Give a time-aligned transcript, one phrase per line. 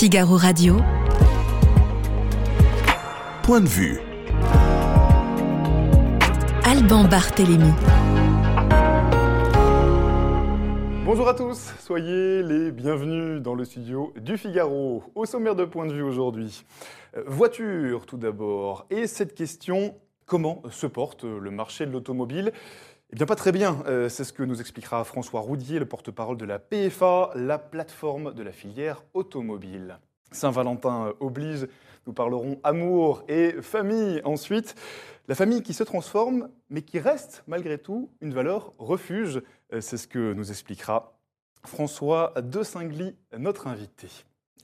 [0.00, 0.78] Figaro Radio.
[3.42, 4.00] Point de vue.
[6.64, 7.70] Alban Barthélémy.
[11.04, 15.02] Bonjour à tous, soyez les bienvenus dans le studio du Figaro.
[15.14, 16.64] Au sommaire de Point de vue aujourd'hui.
[17.14, 18.86] Euh, Voiture tout d'abord.
[18.88, 19.94] Et cette question,
[20.24, 22.52] comment se porte le marché de l'automobile?
[23.12, 23.82] Eh bien, pas très bien.
[23.86, 28.32] Euh, c'est ce que nous expliquera François Roudier, le porte-parole de la PFA, la plateforme
[28.32, 29.98] de la filière automobile.
[30.30, 31.66] Saint-Valentin oblige,
[32.06, 34.76] nous parlerons amour et famille ensuite.
[35.26, 39.42] La famille qui se transforme, mais qui reste malgré tout une valeur refuge.
[39.72, 41.18] Euh, C'est ce que nous expliquera
[41.66, 44.08] François de Singly, notre invité.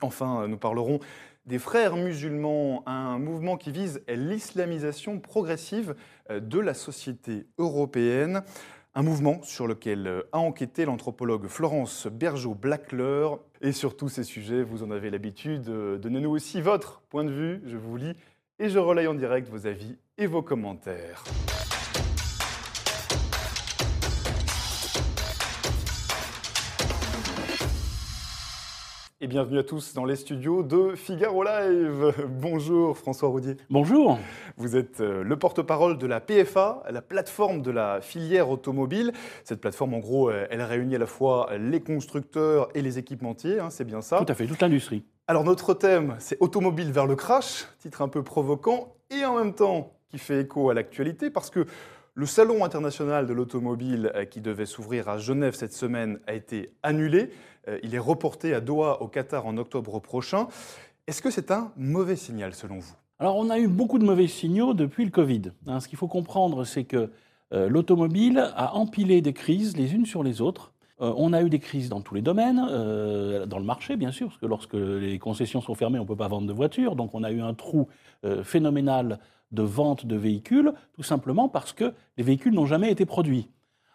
[0.01, 0.99] Enfin, nous parlerons
[1.47, 5.95] des frères musulmans, un mouvement qui vise l'islamisation progressive
[6.29, 8.43] euh, de la société européenne.
[8.93, 13.29] Un mouvement sur lequel euh, a enquêté l'anthropologue Florence Bergeau-Blackler.
[13.61, 17.31] Et sur tous ces sujets, vous en avez l'habitude, euh, donnez-nous aussi votre point de
[17.31, 18.13] vue, je vous lis,
[18.59, 21.23] et je relaye en direct vos avis et vos commentaires.
[29.19, 32.13] Et bienvenue à tous dans les studios de Figaro Live.
[32.39, 33.57] Bonjour François Roudier.
[33.67, 34.19] Bonjour.
[34.57, 39.13] Vous êtes euh, le porte-parole de la PFA, la plateforme de la filière automobile.
[39.43, 43.59] Cette plateforme, en gros, euh, elle réunit à la fois les constructeurs et les équipementiers,
[43.59, 45.03] hein, c'est bien ça Tout à fait, toute l'industrie.
[45.25, 49.55] Alors notre thème, c'est Automobile vers le crash, titre un peu provoquant et en même
[49.55, 51.65] temps qui fait écho à l'actualité parce que
[52.17, 56.71] le Salon international de l'automobile euh, qui devait s'ouvrir à Genève cette semaine a été
[56.81, 57.29] annulé.
[57.67, 60.47] Euh, Il est reporté à Doha au Qatar en octobre prochain.
[61.05, 62.95] Est-ce que c'est un mauvais signal selon vous?
[63.19, 65.51] Alors, on a eu beaucoup de mauvais signaux depuis le Covid.
[65.67, 67.11] Hein, ce qu'il faut comprendre, c'est que
[67.53, 70.73] euh, l'automobile a empilé des crises les unes sur les autres.
[70.99, 74.39] On a eu des crises dans tous les domaines, dans le marché, bien sûr, parce
[74.39, 76.95] que lorsque les concessions sont fermées, on ne peut pas vendre de voitures.
[76.95, 77.87] Donc, on a eu un trou
[78.41, 79.19] phénoménal
[79.51, 83.49] de vente de véhicules, tout simplement parce que les véhicules n'ont jamais été produits.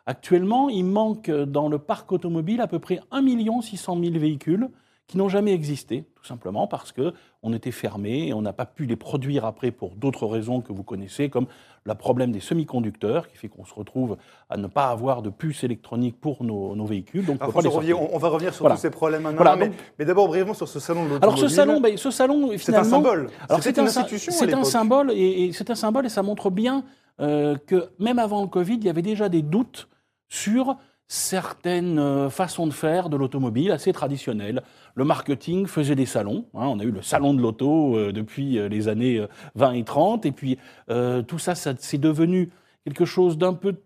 [0.07, 4.69] Actuellement, il manque dans le parc automobile à peu près 1 600 000 véhicules
[5.13, 8.87] qui n'ont jamais existé, tout simplement parce qu'on était fermé et on n'a pas pu
[8.87, 11.45] les produire après pour d'autres raisons que vous connaissez, comme
[11.85, 14.17] le problème des semi-conducteurs, qui fait qu'on se retrouve
[14.49, 17.27] à ne pas avoir de puces électroniques pour nos, nos véhicules.
[17.27, 18.77] Donc, on va revenir sur Voilà.
[18.77, 19.69] tous ces problèmes maintenant, Voilà,
[19.99, 21.29] mais, d'abord brièvement sur ce salon de l'automobile.
[21.29, 23.29] Alors ce salon, ben, ce salon c'est un symbole.
[23.61, 26.85] c'est une institution c'est un symbole et, et c'est un symbole et ça montre bien
[27.21, 29.89] euh, que même avant le Covid, il y avait déjà des doutes
[30.31, 30.79] sur
[31.13, 34.63] certaines euh, façons de faire de l'automobile assez traditionnelles.
[34.95, 36.47] Le marketing faisait des salons.
[36.55, 39.73] hein, on a eu le salon de l'auto euh, depuis euh, les années euh, 20
[39.73, 40.59] et 30 et puis
[40.91, 42.51] euh, tout ça, c'est devenu
[42.85, 43.77] quelque chose d'un peu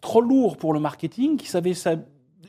[0.00, 1.74] trop lourd pour le marketing qui savait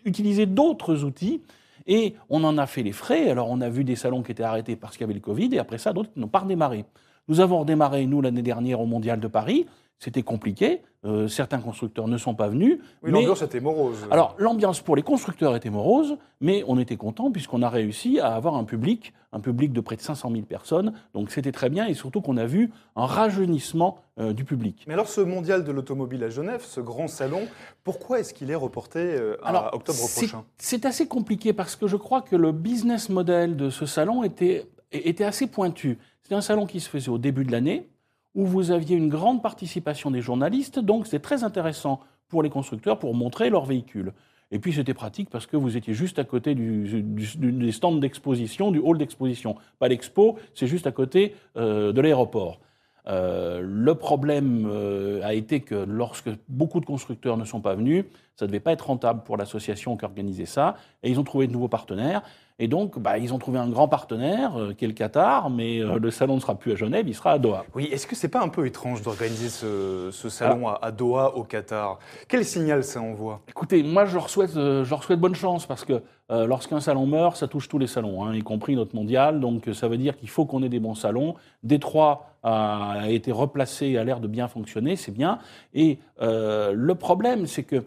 [0.05, 1.41] utiliser d'autres outils.
[1.85, 3.29] Et on en a fait les frais.
[3.29, 5.49] Alors, on a vu des salons qui étaient arrêtés parce qu'il y avait le Covid,
[5.53, 6.85] et après ça, d'autres n'ont pas redémarré.
[7.27, 9.65] Nous avons redémarré, nous, l'année dernière au Mondial de Paris.
[9.99, 10.81] C'était compliqué.
[11.05, 12.77] Euh, certains constructeurs ne sont pas venus.
[13.01, 14.05] Oui, mais- l'ambiance était morose.
[14.11, 18.35] alors, l'ambiance pour les constructeurs était morose, mais on était content puisqu'on a réussi à
[18.35, 20.93] avoir un public, un public de près de 500 000 personnes.
[21.13, 24.83] Donc, c'était très bien et surtout qu'on a vu un rajeunissement euh, du public.
[24.87, 27.41] Mais alors, ce mondial de l'automobile à Genève, ce grand salon,
[27.83, 30.43] pourquoi est-ce qu'il est reporté euh, à Alors, octobre prochain?
[30.57, 34.67] C'est assez compliqué parce que je crois que le business model de ce salon était,
[34.91, 35.97] était assez pointu.
[36.23, 37.89] C'était un salon qui se faisait au début de l'année,
[38.35, 42.99] où vous aviez une grande participation des journalistes, donc c'était très intéressant pour les constructeurs
[42.99, 44.13] pour montrer leurs véhicules.
[44.51, 48.79] Et puis c'était pratique parce que vous étiez juste à côté des stands d'exposition, du
[48.79, 49.55] hall d'exposition.
[49.79, 52.59] Pas l'expo, c'est juste à côté euh, de l'aéroport.
[53.07, 58.05] Euh, le problème euh, a été que lorsque beaucoup de constructeurs ne sont pas venus,
[58.35, 61.47] ça ne devait pas être rentable pour l'association qui organisait ça, et ils ont trouvé
[61.47, 62.21] de nouveaux partenaires.
[62.59, 65.79] Et donc, bah, ils ont trouvé un grand partenaire, euh, qui est le Qatar, mais
[65.79, 67.65] euh, le salon ne sera plus à Genève, il sera à Doha.
[67.75, 71.35] Oui, est-ce que c'est pas un peu étrange d'organiser ce, ce salon à, à Doha,
[71.35, 71.99] au Qatar?
[72.27, 73.41] Quel signal ça envoie?
[73.47, 76.01] Écoutez, moi, je leur souhaite, euh, je leur souhaite bonne chance parce que
[76.31, 79.39] euh, lorsqu'un salon meurt, ça touche tous les salons, hein, y compris notre mondial.
[79.39, 81.35] Donc, ça veut dire qu'il faut qu'on ait des bons salons.
[81.61, 85.37] Détroit a, été replacé et a l'air de bien fonctionner, c'est bien.
[85.75, 87.83] Et le problème, c'est que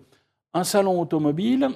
[0.54, 1.68] un salon automobile,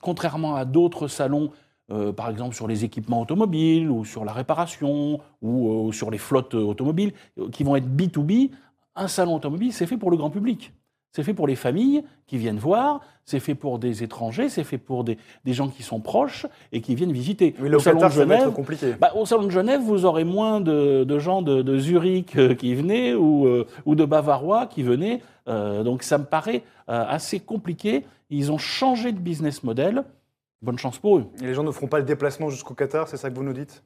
[0.00, 1.50] contrairement à d'autres salons,
[1.90, 6.18] euh, par exemple sur les équipements automobiles ou sur la réparation ou euh, sur les
[6.18, 7.12] flottes euh, automobiles,
[7.52, 8.50] qui vont être B2B,
[8.94, 10.72] un salon automobile, c'est fait pour le grand public.
[11.12, 14.76] C'est fait pour les familles qui viennent voir, c'est fait pour des étrangers, c'est fait
[14.76, 17.54] pour des, des gens qui sont proches et qui viennent visiter.
[17.60, 18.92] Là, au salon Qatar, de ça va être Genève, compliqué.
[19.00, 22.74] bah, au salon de Genève, vous aurez moins de, de gens de, de Zurich qui
[22.74, 25.22] venaient ou, euh, ou de Bavarois qui venaient.
[25.46, 28.04] Donc ça me paraît assez compliqué.
[28.28, 30.04] Ils ont changé de business model.
[30.60, 31.26] Bonne chance pour eux.
[31.40, 33.52] Et les gens ne feront pas le déplacement jusqu'au Qatar, c'est ça que vous nous
[33.52, 33.82] dites?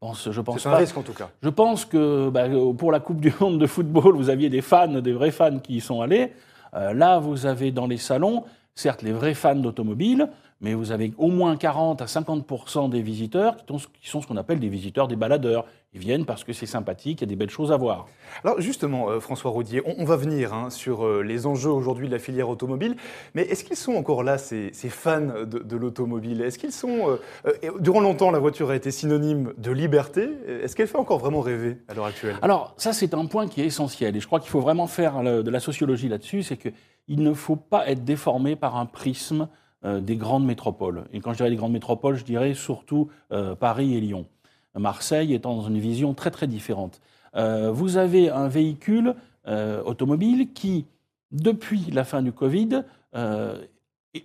[0.00, 0.78] Pense, je pense C'est un pas.
[0.78, 1.28] risque en tout cas.
[1.42, 2.46] Je pense que bah,
[2.78, 5.76] pour la Coupe du Monde de football, vous aviez des fans, des vrais fans qui
[5.76, 6.32] y sont allés.
[6.74, 10.28] Euh, là, vous avez dans les salons, certes, les vrais fans d'automobile,
[10.60, 14.26] mais vous avez au moins 40 à 50 des visiteurs qui sont, qui sont ce
[14.26, 15.64] qu'on appelle des visiteurs, des baladeurs.
[15.92, 18.06] Ils viennent parce que c'est sympathique, il y a des belles choses à voir.
[18.44, 22.12] Alors justement, euh, François Roudier, on, va venir hein, sur euh, les enjeux aujourd'hui de
[22.12, 22.94] la filière automobile,
[23.34, 26.42] mais est-ce qu'ils sont encore là, ces, ces fans de, de l'automobile?
[26.42, 27.18] Est-ce qu'ils sont...
[27.44, 30.28] euh, durant longtemps, la voiture a été synonyme de liberté?
[30.62, 32.36] Est-ce qu'elle fait encore vraiment rêver à l'heure actuelle?
[32.42, 34.16] Alors, ça, c'est un point qui est essentiel.
[34.16, 36.42] Et je crois qu'il faut vraiment faire de la sociologie là-dessus.
[36.42, 39.48] C'est qu'il ne faut pas être déformé par un prisme
[39.82, 41.04] des grandes métropoles.
[41.12, 44.26] Et quand je dirais des grandes métropoles, je dirais surtout euh, Paris et Lyon.
[44.74, 47.00] Marseille étant dans une vision très, très différente.
[47.34, 49.14] Euh, vous avez un véhicule
[49.46, 50.86] euh, automobile qui,
[51.32, 52.82] depuis la fin du Covid,
[53.14, 53.58] euh,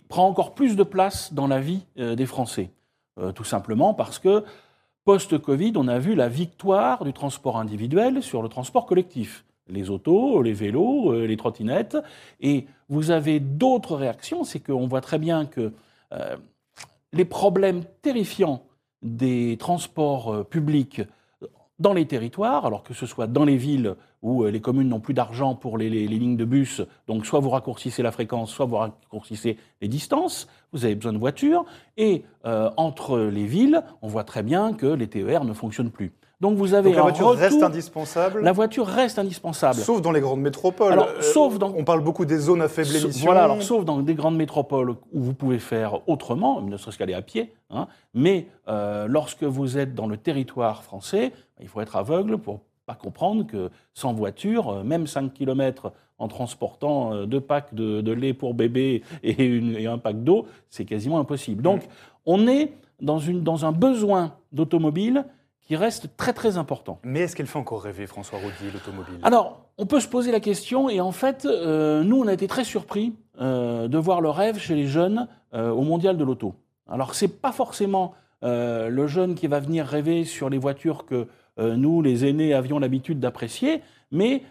[0.10, 2.72] prend encore plus de place dans la vie euh, des Français.
[3.18, 4.44] Euh, tout simplement parce que
[5.06, 9.46] Post-Covid, on a vu la victoire du transport individuel sur le transport collectif.
[9.68, 11.98] Les autos, les vélos, euh, les trottinettes.
[12.40, 15.74] Et vous avez d'autres réactions, c'est qu'on voit très bien que
[16.14, 16.36] euh,
[17.14, 18.64] les problèmes terrifiants
[19.02, 21.02] des transports euh, publics
[21.80, 25.14] dans les territoires, alors que ce soit dans les villes où les communes n'ont plus
[25.14, 29.58] d'argent pour les, lignes de bus, donc soit vous raccourcissez la fréquence, soit vous raccourcissez
[29.82, 31.66] les distances, vous avez besoin de voitures,
[31.98, 36.14] et entre les villes, on voit très bien que les TER ne fonctionnent plus.
[36.42, 39.80] Donc vous avez Donc la voiture reste retour- indispensable La voiture reste indispensable.
[39.80, 40.92] Sauf dans les grandes métropoles.
[40.94, 43.26] Alors, Euh, sauf dans- On parle beaucoup des zones à faible Sa- émission.
[43.26, 47.14] Voilà, alors sauf dans des grandes métropoles où vous pouvez faire autrement, ne serait-ce qu'aller
[47.14, 51.96] à pied, hein, mais euh, lorsque vous êtes dans le territoire français, il faut être
[51.96, 57.74] aveugle pour pas comprendre que sans voiture, euh, même 5 km en transportant deux packs
[57.74, 61.62] de, de lait pour bébé et, une- et un pack d'eau, c'est quasiment impossible.
[61.62, 61.82] Donc,
[62.26, 65.26] on est dans, une, dans un besoin d'automobile
[65.66, 67.00] qui reste très très important.
[67.04, 69.20] Mais est-ce qu'elle fait encore rêver, François Roudier, l'automobile?
[69.24, 72.48] Alors, on peut se poser la question, et en fait, euh, nous, on a été
[72.48, 76.54] très surpris euh, de voir le rêve chez les jeunes euh, au mondial de l'auto.
[76.88, 78.14] Alors, c'est pas forcément
[78.44, 81.28] le jeune qui va venir rêver sur les voitures que
[81.58, 83.82] nous, les aînés, avions l'habitude d'apprécier,
[84.12, 84.44] mais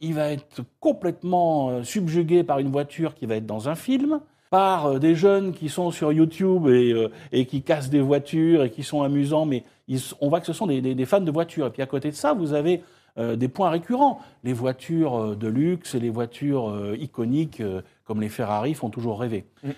[0.00, 4.20] il va être complètement subjugué par une voiture qui va être dans un film,
[4.50, 8.64] par euh, des jeunes qui sont sur YouTube et, euh, et qui cassent des voitures
[8.64, 11.20] et qui sont amusants, mais ils- on voit que ce sont des, des- des fans
[11.20, 11.66] de voitures.
[11.66, 12.82] Et puis à côté de ça, vous avez
[13.18, 14.20] euh, des points récurrents.
[14.44, 17.62] Les voitures de luxe et les voitures euh, iconiques
[18.04, 19.46] comme les Ferrari font toujours rêver.
[19.62, 19.72] Mm, mm.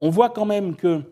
[0.00, 1.02] On voit quand même que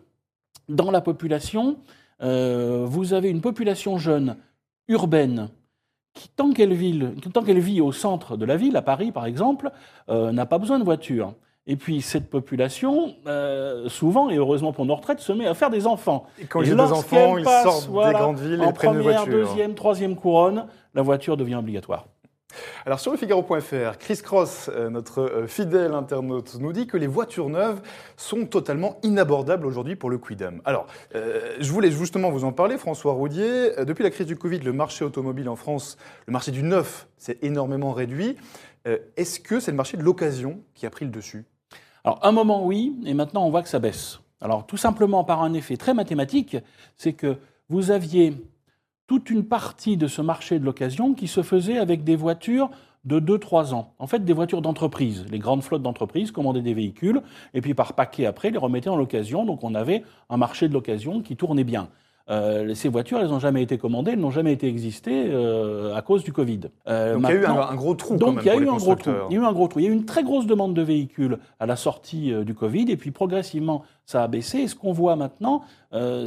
[0.69, 1.77] dans la population,
[2.21, 4.37] vous avez une population jeune,
[4.87, 5.49] urbaine,
[6.13, 6.97] qui, tant qu'elle vit,
[7.59, 9.71] vit au centre de la ville, à Paris par exemple,
[10.07, 11.33] n'a pas besoin de voiture.
[11.65, 15.69] Et puis cette population, euh, souvent, et heureusement pour nos retraites, se met à faire
[15.69, 16.25] des enfants.
[16.39, 18.73] Et quand Et ils ont des enfants, ils passe, sortent voilà, des grandes villes et
[18.73, 19.27] prennent une voiture.
[19.27, 22.07] deuxième, troisième couronne, la voiture devient obligatoire.
[22.85, 27.07] Alors sur le Figaro.fr, Chris Cross, euh, notre euh, fidèle internaute, nous dit que les
[27.07, 27.81] voitures neuves
[28.15, 30.61] sont totalement inabordables aujourd'hui pour le Quidam.
[30.65, 33.71] Alors, euh, je voulais justement vous en parler, François Roudier.
[33.85, 37.39] Depuis la crise du Covid, le marché automobile en France, le marché du neuf, s'est
[37.41, 38.35] énormément réduit.
[38.87, 41.45] Euh, Est-ce que c'est le marché de l'occasion qui a pris le dessus?
[42.03, 44.19] Alors, un moment, oui, et maintenant, on voit que ça baisse.
[44.41, 46.57] Alors, tout simplement par un effet très mathématique,
[46.97, 47.37] c'est que
[47.69, 48.33] vous aviez
[49.07, 52.69] toute une partie de ce marché de l'occasion qui se faisait avec des voitures
[53.05, 53.93] de 2-3 ans.
[53.99, 55.25] En fait, des voitures d'entreprise.
[55.29, 57.21] Les grandes flottes d'entreprises commandaient des véhicules,
[57.53, 59.45] et puis par paquet après, les remettaient en location.
[59.45, 61.87] Donc, on avait un marché de l'occasion qui tournait bien.
[62.29, 66.01] Euh, ces voitures, elles n'ont jamais été commandées, elles n'ont jamais été existées euh, à
[66.01, 66.61] cause du Covid.
[66.87, 68.77] Euh, Donc il y a eu un, gros trou donc il y a eu un
[68.77, 69.11] gros trou.
[69.29, 69.79] Il y a eu un gros trou.
[69.79, 72.89] Il y a eu une très grosse demande de véhicules à la sortie du Covid,
[72.89, 74.59] et puis progressivement ça a baissé.
[74.59, 75.63] Et ce qu'on voit maintenant,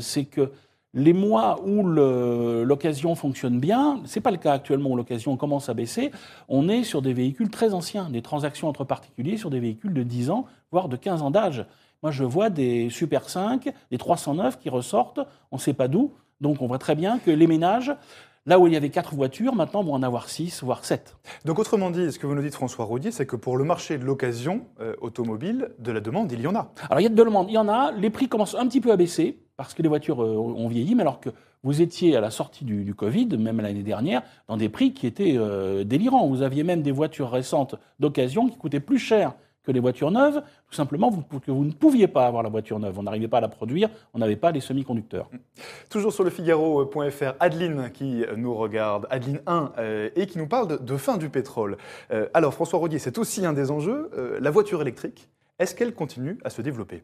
[0.00, 0.50] c'est que
[0.93, 5.75] les mois où l'occasion fonctionne bien, c'est pas le cas actuellement où l'occasion commence à
[5.75, 6.11] baisser.
[6.49, 10.03] On est sur des véhicules très anciens, des transactions entre particuliers sur des véhicules de
[10.03, 11.67] 10 ans, voire de 15 ans d'âge.
[12.03, 16.12] Moi, je vois des Super 5, des 309 qui ressortent, on ne sait pas d'où.
[16.41, 17.95] Donc, on voit très bien que les ménages,
[18.47, 21.17] là où il y avait quatre voitures, maintenant vont en avoir 6, voire 7.
[21.45, 23.99] Donc autrement dit, ce que vous nous dites François Roudier, c'est que pour le marché
[23.99, 26.73] de l'occasion euh, automobile, de la demande, il y en a.
[26.88, 28.81] Alors il y a de demandes, il y en a, les prix commencent un petit
[28.81, 31.31] peu à baisser parce que les voitures euh, ont vieilli, mais alors que
[31.62, 35.07] vous étiez à la sortie du, du Covid, même l'année dernière, dans des prix qui
[35.07, 36.29] étaient euh, délirants.
[36.29, 39.35] Vous aviez même des voitures récentes d'occasion qui coûtaient plus cher
[39.66, 42.78] que les voitures neuves, tout simplement vous- que vous ne pouviez pas avoir la voiture
[42.78, 42.99] neuve.
[42.99, 45.28] On n'arrivait pas à la produire, on n'avait pas les semi-conducteurs.
[45.90, 50.68] Toujours sur le Figaro.fr, Adeline qui nous regarde, Adeline 1, euh, et qui nous parle
[50.68, 51.76] de, de fin du pétrole.
[52.12, 54.11] Euh, alors François Roudier, c'est aussi un des enjeux.
[54.16, 57.02] Euh, la voiture électrique, est-ce qu'elle continue à se développer?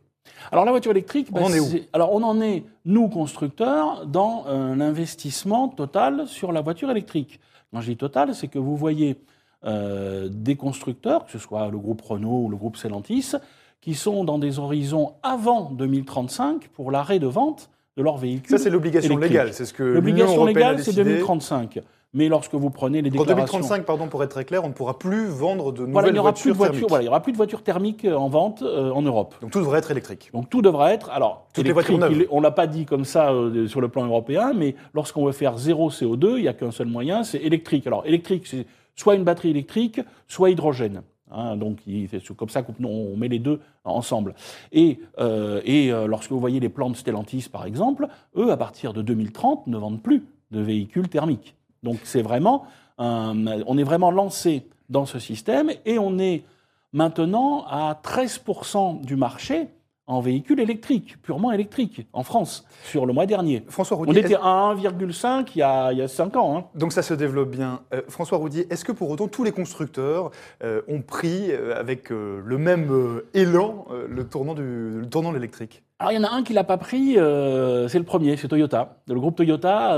[0.52, 1.68] Alors la voiture électrique, on en est où?
[1.92, 7.40] Alors on en est, nous constructeurs, dans un investissement total sur la voiture électrique.
[7.72, 9.16] Quand je dis total, c'est que vous voyez
[9.64, 13.32] euh, des constructeurs, que ce soit le groupe Renault ou le groupe Stellantis,
[13.80, 18.56] qui sont dans des horizons avant 2035 pour l'arrêt de vente de leurs véhicules.
[18.56, 21.80] Ça, c'est l'obligation légale, c'est ce que L'obligation légale, c'est 2035.
[22.14, 23.32] Mais lorsque vous prenez les déclarations...
[23.32, 26.58] En 2035, pardon, pour être très clair, on ne pourra plus vendre de nouvelles voitures
[26.58, 26.84] thermiques.
[26.86, 29.34] Voilà, il n'y aura plus de voitures thermiques en vente euh, en Europe.
[29.40, 30.28] Donc tout devrait être électrique.
[30.34, 31.08] Donc tout devrait être...
[31.08, 32.26] Alors, Toutes les voitures neuves.
[32.30, 35.32] on ne l'a pas dit comme ça euh, sur le plan européen, mais lorsqu'on veut
[35.32, 37.86] faire zéro CO2, il n'y a qu'un seul moyen, c'est électrique.
[37.86, 38.66] Alors électrique, c'est
[38.96, 41.02] soit une batterie électrique, soit hydrogène.
[41.30, 44.34] Hein, donc c'est comme ça qu'on met les deux ensemble.
[44.70, 48.92] Et, euh, et lorsque vous voyez les plans de Stellantis, par exemple, eux, à partir
[48.92, 51.54] de 2030, ne vendent plus de véhicules thermiques.
[51.82, 52.66] Donc c'est vraiment
[52.98, 56.44] on est vraiment lancé dans ce système et on est
[56.92, 59.68] maintenant à 13% du marché
[60.06, 63.64] en véhicules électriques, purement électriques, en France, sur le mois dernier.
[63.68, 66.58] François on était à 1,5 il, y a, il y a 5 ans.
[66.58, 66.64] Hein.
[66.74, 67.80] Donc ça se développe bien.
[67.94, 70.32] Euh, François Roudier, est-ce que pour autant tous les constructeurs
[70.64, 72.90] euh, ont pris euh, avec le même
[73.32, 75.82] élan le tournant, du, le tournant de l'électrique?
[75.98, 78.96] Alors il y en a un qui l'a pas pris, c'est le premier, c'est Toyota.
[79.06, 79.92] Le groupe Toyota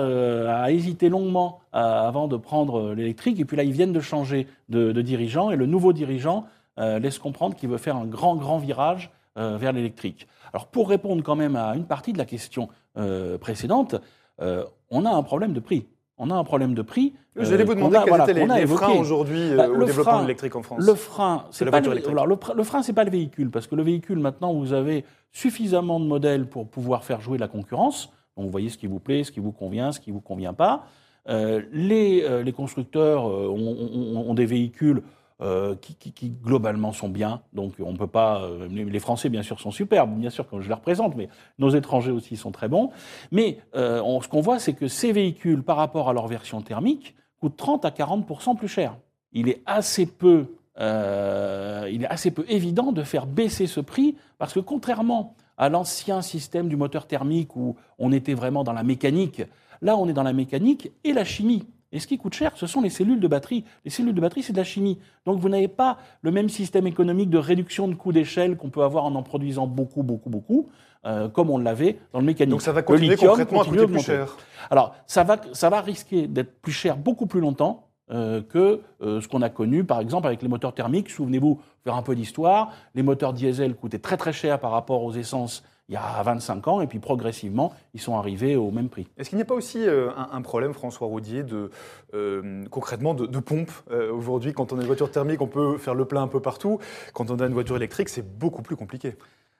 [0.62, 4.92] a hésité longuement avant de prendre l'électrique, et puis là ils viennent de changer de,
[4.92, 6.44] de dirigeant, et le nouveau dirigeant
[6.76, 10.28] laisse comprendre qu'il veut faire un grand, grand virage vers l'électrique.
[10.54, 13.96] Alors pour répondre quand même à une partie de la question euh, précédente,
[14.40, 15.86] euh, on a un problème de prix.
[16.16, 17.12] On a un problème de prix.
[17.34, 20.80] J'allais vous demander quels étaient les, freins aujourd'hui bah, au développement de l'électrique en France.
[20.86, 23.82] Le frein, c'est pas le, alors, le, frein, c'est pas le véhicule, parce que le
[23.82, 28.12] véhicule maintenant, vous avez suffisamment de modèles pour pouvoir faire jouer la concurrence.
[28.36, 30.54] Donc, vous voyez ce qui vous plaît, ce qui vous convient, ce qui vous convient
[30.54, 30.86] pas.
[31.26, 35.02] les, les, constructeurs ont, ont, des véhicules
[35.42, 37.42] euh, qui, globalement sont bien.
[37.52, 38.42] Donc on peut pas.
[38.42, 41.70] Euh, les Français, bien sûr, sont superbes, bien sûr, quand je les représente, mais nos
[41.70, 42.90] étrangers aussi sont très bons.
[43.32, 47.16] Mais euh, ce qu'on voit, c'est que ces véhicules, par rapport à leur version thermique,
[47.40, 48.96] coûtent 30 à 40% plus cher.
[49.32, 50.46] Il est assez peu.
[50.78, 56.22] il est assez peu évident de faire baisser ce prix parce que contrairement à l'ancien
[56.22, 59.42] système du moteur thermique où on était vraiment dans la mécanique,
[59.82, 61.64] là on est dans la mécanique et la chimie.
[61.94, 63.64] Et ce qui coûte cher, ce sont les cellules de batterie.
[63.84, 64.98] Les cellules de batterie, c'est de la chimie.
[65.24, 68.82] Donc vous n'avez pas le même système économique de réduction de coûts d'échelle qu'on peut
[68.82, 70.68] avoir en en produisant beaucoup, beaucoup, beaucoup,
[71.06, 72.50] euh, comme on l'avait dans le mécanique.
[72.50, 74.36] Donc ça va continuer concrètement à coûter plus cher.
[74.70, 79.20] Alors ça va, ça va risquer d'être plus cher beaucoup plus longtemps euh, que euh,
[79.20, 81.10] ce qu'on a connu, par exemple, avec les moteurs thermiques.
[81.10, 85.12] Souvenez-vous, faire un peu d'histoire, les moteurs diesel coûtaient très très cher par rapport aux
[85.12, 89.06] essences il y a 25 ans, et puis progressivement, ils sont arrivés au même prix.
[89.18, 91.70] Est-ce qu'il n'y a pas aussi euh, un, problème, François Roudier, de,
[92.14, 95.94] euh, concrètement de, pompe euh, Aujourd'hui, quand on a une voiture thermique, on peut faire
[95.94, 96.78] le plein un peu partout.
[97.12, 99.16] Quand on a une voiture électrique, c'est beaucoup plus compliqué.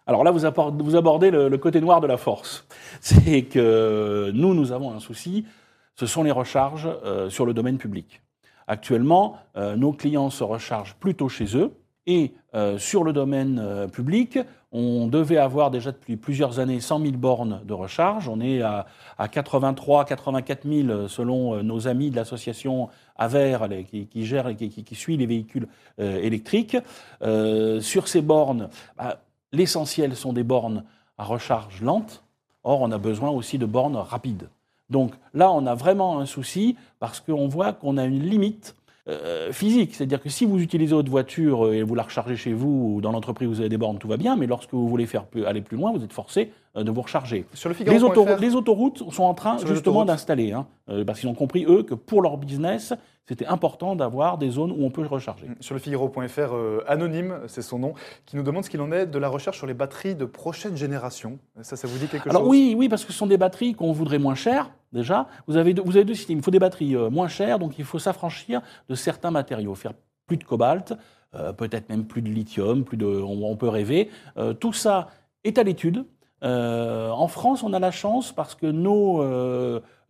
[0.07, 2.67] Alors là, vous, abordez le, côté noir de la force.
[3.01, 5.47] C'est que nous, nous avons un souci,
[5.95, 6.91] ce sont les recharges
[7.31, 8.21] sur le domaine public.
[8.67, 11.73] Actuellement, nos clients se rechargent plutôt chez eux,
[12.07, 12.35] et
[12.77, 14.39] sur le domaine public,
[14.77, 18.29] on devait avoir déjà depuis plusieurs années 100 000 bornes de recharge.
[18.29, 18.87] On est à,
[19.31, 23.57] 83, 84 000 selon euh, nos amis de l'association Aver
[23.89, 25.69] qui, gère et qui, suit les véhicules
[26.01, 26.77] euh, électriques.
[27.23, 29.21] Euh, sur ces bornes, bah,
[29.53, 30.83] l'essentiel sont des bornes
[31.19, 32.25] à recharge lente.
[32.65, 34.49] Or, on a besoin aussi de bornes rapides.
[34.91, 38.75] Donc là, on a vraiment un souci parce qu'on voit qu'on a une limite
[39.09, 39.95] euh, physique.
[39.95, 43.13] C'est-à-dire que si vous utilisez votre voiture et vous la rechargez chez vous ou dans
[43.13, 45.77] l'entreprise, vous avez des bornes, tout va bien, mais lorsque vous voulez faire aller plus
[45.77, 47.47] loin, vous êtes forcé euh, de vous recharger.
[47.55, 51.29] Sur le les, autoroutes, les, autoroutes sont en train justement d'installer, hein, euh, parce qu'ils
[51.29, 52.93] ont compris, eux, que pour leur business,
[53.27, 55.47] c'était important d'avoir des zones où on peut recharger.
[55.61, 56.55] Sur le Figaro.fr,
[56.87, 57.95] Anonyme, c'est son nom,
[58.27, 60.77] qui nous demande ce qu'il en est de la recherche sur les batteries de prochaine
[60.77, 61.39] génération.
[61.63, 62.51] Ça, ça vous dit quelque Alors, chose?
[62.51, 65.29] Oui, oui, parce que ce sont des batteries qu'on voudrait moins chères, déjà.
[65.47, 66.39] Vous avez, deux, vous avez deux systèmes.
[66.39, 69.93] Il faut des batteries euh, moins chères, donc il faut s'affranchir de certains matériaux, faire
[70.27, 70.95] plus de cobalt,
[71.35, 74.09] euh, peut-être même plus de lithium, plus de, on, peut rêver.
[74.37, 75.09] Euh, tout ça
[75.43, 76.07] est à l'étude.
[76.45, 79.25] En France, on a la chance parce que nos,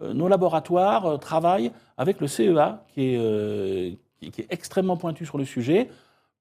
[0.00, 5.88] nos laboratoires travaillent avec le CEA, qui est, qui est extrêmement pointu sur le sujet.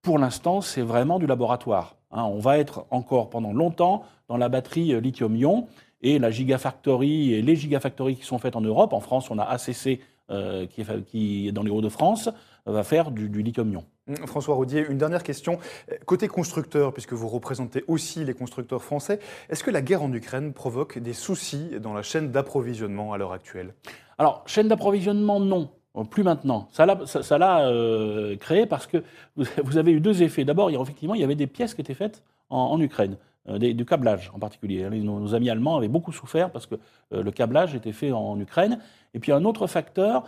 [0.01, 1.95] Pour l'instant, c'est vraiment du laboratoire.
[2.11, 2.23] Hein.
[2.23, 5.67] on va être encore pendant longtemps dans la batterie lithium-ion
[6.03, 8.93] et la Gigafactory et les Gigafactories qui sont faites en Europe.
[8.93, 12.29] En France, on a ACC euh, qui, est, dans les Hauts-de-France,
[12.65, 13.83] va faire du, lithium-ion.
[14.07, 15.59] Mmh, François Rodier, une dernière question.
[16.05, 19.19] Côté constructeur, puisque vous représentez aussi les constructeurs français,
[19.49, 23.31] est-ce que la guerre en Ukraine provoque des soucis dans la chaîne d'approvisionnement à l'heure
[23.31, 23.73] actuelle?
[24.17, 25.69] Alors, chaîne d'approvisionnement, non.
[26.09, 26.67] Plus maintenant.
[26.71, 29.03] Ça l'a, euh, créé parce que
[29.35, 30.43] vous avez eu deux effets.
[30.43, 33.15] D'abord, effectivement, il y avait des pièces qui étaient faites en, Ukraine.
[33.47, 34.89] du câblage en particulier.
[34.89, 36.75] Nos, amis allemands avaient beaucoup souffert parce que
[37.11, 38.79] le câblage était fait en, Ukraine.
[39.13, 40.23] Et puis un autre facteur,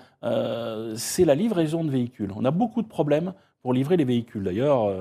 [0.95, 2.31] c'est la livraison de véhicules.
[2.35, 3.33] On a beaucoup de problèmes
[3.65, 4.43] pour livrer les véhicules.
[4.43, 4.93] D'ailleurs,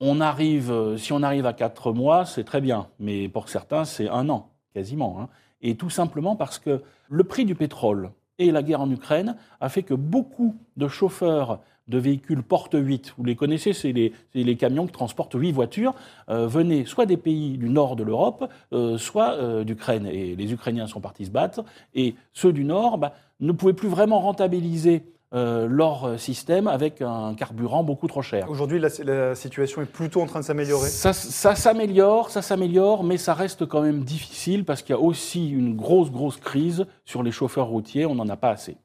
[0.00, 4.08] on arrive, si on arrive à 4 mois, c'est très bien, mais pour certains, c'est
[4.08, 5.20] un an, quasiment.
[5.20, 5.28] Hein.
[5.62, 8.10] Et tout simplement parce que le prix du pétrole
[8.40, 13.14] et la guerre en Ukraine a fait que beaucoup de chauffeurs de véhicules porte 8,
[13.16, 15.94] vous les connaissez, c'est les, camions qui transportent 8 voitures,
[16.28, 20.06] euh, venaient soit des pays du nord de l'Europe, euh, soit euh, d'Ukraine.
[20.06, 21.64] Et les Ukrainiens sont partis se battre.
[21.94, 27.34] Et ceux du nord bah, ne pouvaient plus vraiment rentabiliser euh, leur système avec un
[27.34, 28.50] carburant beaucoup trop cher.
[28.50, 33.34] Aujourd'hui, la, situation est plutôt en train de s'améliorer Ça, s'améliore, ça s'améliore, mais ça
[33.34, 37.30] reste quand même difficile parce qu'il y a aussi une grosse, grosse crise sur les
[37.30, 38.06] chauffeurs routiers.
[38.06, 38.78] On n'en a pas assez.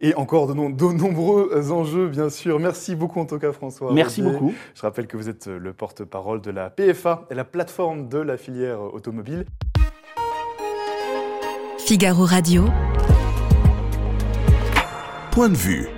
[0.00, 2.58] Et encore de, nombreux enjeux, bien sûr.
[2.58, 3.92] Merci beaucoup en tout cas, François.
[3.92, 4.52] Merci beaucoup.
[4.74, 8.80] Je rappelle que vous êtes le porte-parole de la PFA, la plateforme de la filière
[8.80, 9.46] automobile.
[11.78, 12.64] Figaro Radio
[15.32, 15.88] point de vue.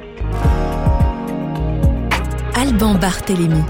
[2.55, 3.63] Alban Barthélémy.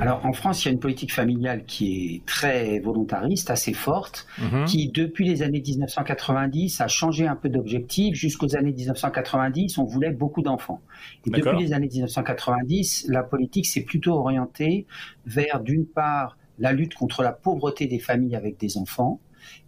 [0.00, 4.26] Alors en France, il y a une politique familiale qui est très volontariste, assez forte,
[4.40, 4.64] mhm.
[4.64, 8.16] qui depuis les années 1990 a changé un peu d'objectif.
[8.16, 10.80] Jusqu'aux années 1990, on voulait beaucoup d'enfants.
[11.26, 14.86] Et depuis les années 1990, la politique s'est plutôt orientée
[15.26, 19.20] vers d'une part la lutte contre la pauvreté des familles avec des enfants,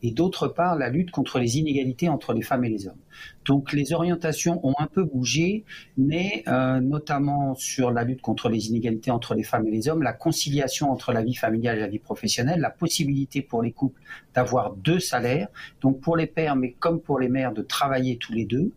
[0.02, 2.98] et d'autre part la lutte contre les inégalités entre les femmes et les hommes.
[3.44, 5.64] Donc les orientations ont un peu bougé,
[5.96, 10.02] mais euh, notamment sur la lutte contre les inégalités entre les femmes et les hommes,
[10.02, 14.00] la conciliation entre la vie familiale et la vie professionnelle, la possibilité pour les couples
[14.34, 15.48] d'avoir deux salaires,
[15.80, 18.72] donc pour les pères mais comme pour les mères de travailler tous les deux,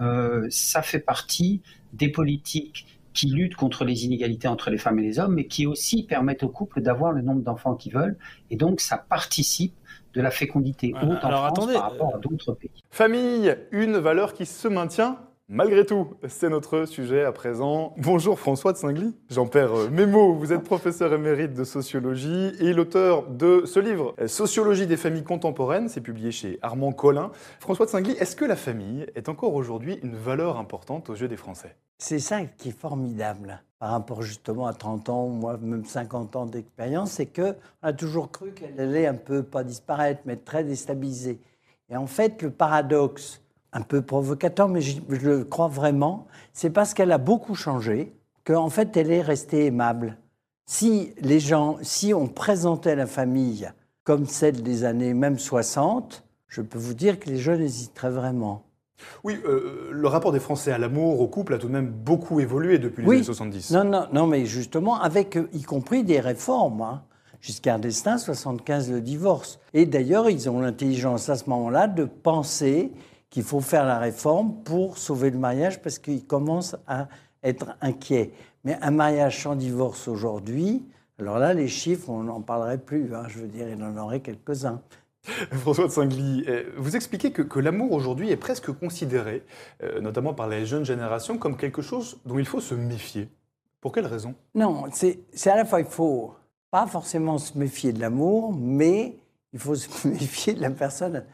[0.00, 2.86] euh, ça fait partie des politiques
[3.16, 6.42] qui luttent contre les inégalités entre les femmes et les hommes, mais qui aussi permettent
[6.42, 8.18] aux couples d'avoir le nombre d'enfants qu'ils veulent.
[8.50, 9.72] Et donc, ça participe
[10.16, 12.70] de la fécondité haute en France par rapport à d'autres pays.
[12.90, 17.94] Famille, une valeur qui se maintient Malgré tout, c'est notre sujet à présent.
[17.98, 19.14] Bonjour François de Singly.
[19.30, 20.34] J'en perds euh, mes mots.
[20.34, 25.88] Vous êtes professeur émérite de sociologie et l'auteur de ce livre, Sociologie des familles contemporaines.
[25.88, 27.30] C'est publié chez Armand Collin.
[27.60, 31.28] François de Singly, est-ce que la famille est encore aujourd'hui une valeur importante aux yeux
[31.28, 31.76] des Français?
[31.98, 36.46] C'est ça qui est formidable par rapport justement à 30 ans, moi même 50 ans
[36.46, 41.40] d'expérience, c'est qu'on a toujours cru qu'elle allait un peu, pas disparaître, mais très déstabilisée.
[41.90, 46.94] Et en fait, le paradoxe, un peu provocateur, mais je, le crois vraiment, c'est parce
[46.94, 50.16] qu'elle a beaucoup changé qu'en fait elle est restée aimable.
[50.64, 53.70] Si les gens, si on présentait la famille
[54.02, 58.65] comme celle des années même 60, je peux vous dire que les jeunes hésiteraient vraiment.
[59.24, 62.40] Oui, euh, le rapport des Français à l'amour, au couple, a tout de même beaucoup
[62.40, 63.70] évolué depuis les années 70.
[63.72, 66.82] Non, non, non, mais justement, avec y compris des réformes.
[66.82, 67.02] Hein.
[67.40, 69.60] Giscard d'Estaing, 75, le divorce.
[69.74, 72.92] Et d'ailleurs, ils ont l'intelligence à ce moment-là de penser
[73.30, 77.08] qu'il faut faire la réforme pour sauver le mariage parce qu'ils commencent à
[77.42, 78.32] être inquiets.
[78.64, 80.84] Mais un mariage sans divorce aujourd'hui,
[81.18, 83.14] alors là, les chiffres, on n'en parlerait plus.
[83.14, 84.82] Hein, je veux dire, il en aurait quelques-uns.
[85.52, 89.44] François de Singly, euh, vous expliquez que, l'amour aujourd'hui est presque considéré,
[89.82, 93.28] euh, notamment par les jeunes générations, comme quelque chose dont il faut se méfier.
[93.80, 94.34] Pour quelle raison?
[94.54, 96.34] Non, c'est à la fois, il faut
[96.70, 99.18] pas forcément se méfier de l'amour, mais
[99.52, 101.24] il faut se méfier de la personne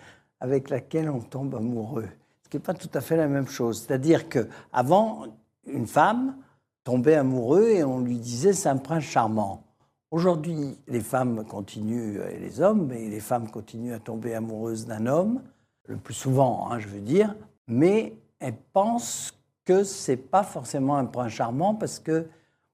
[0.41, 2.09] avec laquelle on tombe amoureux.
[2.45, 3.85] Ce qui n'est pas tout à fait la même chose.
[3.87, 5.27] C'est-à-dire qu'avant,
[5.67, 6.37] une femme
[6.85, 9.63] tombait amoureuse et on lui disait c'est un prince charmant.
[10.13, 15.07] Aujourd'hui, les femmes continuent, et les hommes, mais les femmes continuent à tomber amoureuses d'un
[15.07, 15.41] homme,
[15.87, 17.35] le plus souvent, hein, je veux dire,
[17.67, 19.33] mais elles pensent
[19.65, 22.27] que c'est pas forcément un prince charmant parce que,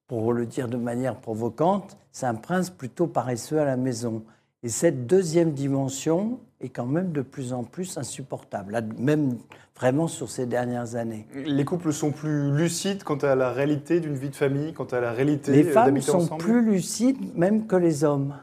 [0.08, 4.24] pour le dire de manière provocante, c'est un prince plutôt paresseux à la maison.
[4.62, 9.38] Et cette deuxième dimension est quand même de plus en plus insupportable, même
[9.76, 11.26] vraiment sur ces dernières années.
[11.34, 14.98] Les couples sont plus lucides quant à la réalité d'une vie de famille, quant à
[14.98, 18.34] la réalité Les femmes sont plus lucides même que les hommes.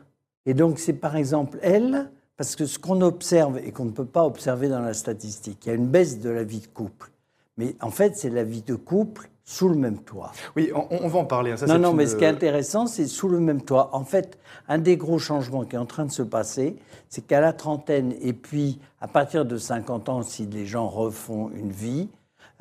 [0.46, 4.06] Et donc c'est par exemple elles, parce que ce qu'on observe et qu'on ne peut
[4.06, 7.12] pas observer dans la statistique, il y a une baisse de la vie de couple.
[7.58, 10.32] Mais en fait, c'est la vie de couple sous le même toit.
[10.56, 11.52] Oui, on, va en parler.
[11.52, 11.58] Hein.
[11.58, 13.92] Ça, non, non, mais ce qui est intéressant, c'est sous le même toit.
[13.94, 16.76] En fait, un des gros changements qui est en train de se passer,
[17.10, 21.52] c'est qu'à la trentaine, et puis à partir de 50 ans, si les gens refont
[21.52, 22.10] une vie,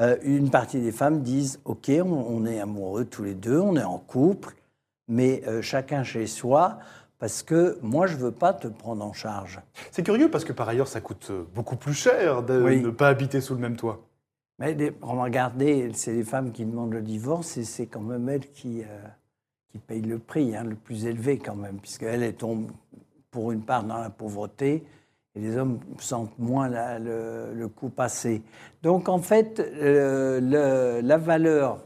[0.00, 3.84] euh, une partie des femmes disent Ok, on, est amoureux tous les deux, on est
[3.84, 4.54] en couple,
[5.08, 6.78] mais euh, chacun chez soi.
[7.18, 9.60] Parce que moi, je ne veux pas te prendre en charge.
[9.92, 13.40] C'est curieux parce que par ailleurs, ça coûte beaucoup plus cher de ne pas habiter
[13.40, 14.04] sous le même toit.
[14.58, 18.82] Mais regardez, c'est les femmes qui demandent le divorce et c'est quand même elles qui,
[18.82, 19.08] euh,
[19.68, 22.70] qui payent le prix, hein, le plus élevé quand même, puisqu'elle est tombe
[23.30, 24.86] pour une part dans la pauvreté
[25.34, 28.42] et les hommes sentent moins le, coup passer.
[28.82, 31.84] Donc en fait, euh, la valeur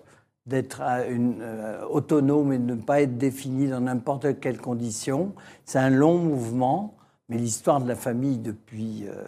[0.49, 5.91] d'être euh, autonome et de ne pas être défini dans n'importe quelle condition, c'est un
[5.91, 6.97] long mouvement,
[7.29, 9.07] mais l'histoire de la famille depuis...
[9.07, 9.25] Euh,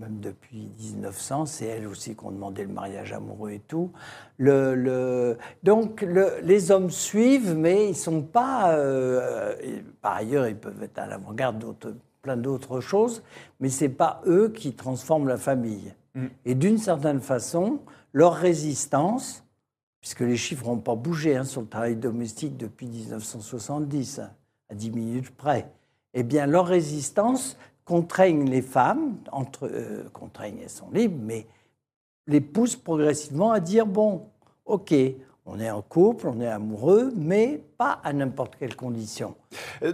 [0.00, 3.92] même depuis 1900, c'est elle aussi qu'on demandait le mariage amoureux et tout.
[4.38, 6.02] Le, donc
[6.42, 8.72] les hommes suivent, mais ils sont pas.
[8.72, 9.54] Euh,
[10.00, 13.22] par ailleurs, ils peuvent être à l'avant-garde de plein d'autres choses,
[13.60, 15.94] mais c'est pas eux qui transforment la famille.
[16.14, 16.26] Mm.
[16.46, 17.80] Et d'une certaine façon,
[18.12, 19.44] leur résistance,
[20.00, 24.30] puisque les chiffres n'ont pas bougé hein, sur le travail domestique depuis 1970, hein,
[24.70, 25.70] à 10 minutes près,
[26.14, 27.56] eh bien leur résistance
[27.90, 29.68] contraignent les femmes, entre,
[30.12, 31.48] contraignent, elles sont libres, mais
[32.28, 34.28] les poussent progressivement à dire, bon,
[34.64, 34.94] ok,
[35.52, 39.34] on est en couple, on est amoureux, mais pas à n'importe quelle condition.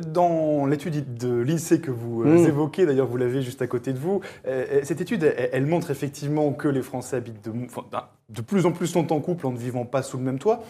[0.09, 2.47] Dans l'étude de lycée que vous euh, hmm.
[2.47, 6.53] évoquez, d'ailleurs vous l'avez juste à côté de vous, euh, cette étude, elle, montre effectivement
[6.53, 7.53] que les Français habitent de,
[8.31, 10.63] de, plus en plus longtemps en couple en ne vivant pas sous le même toit.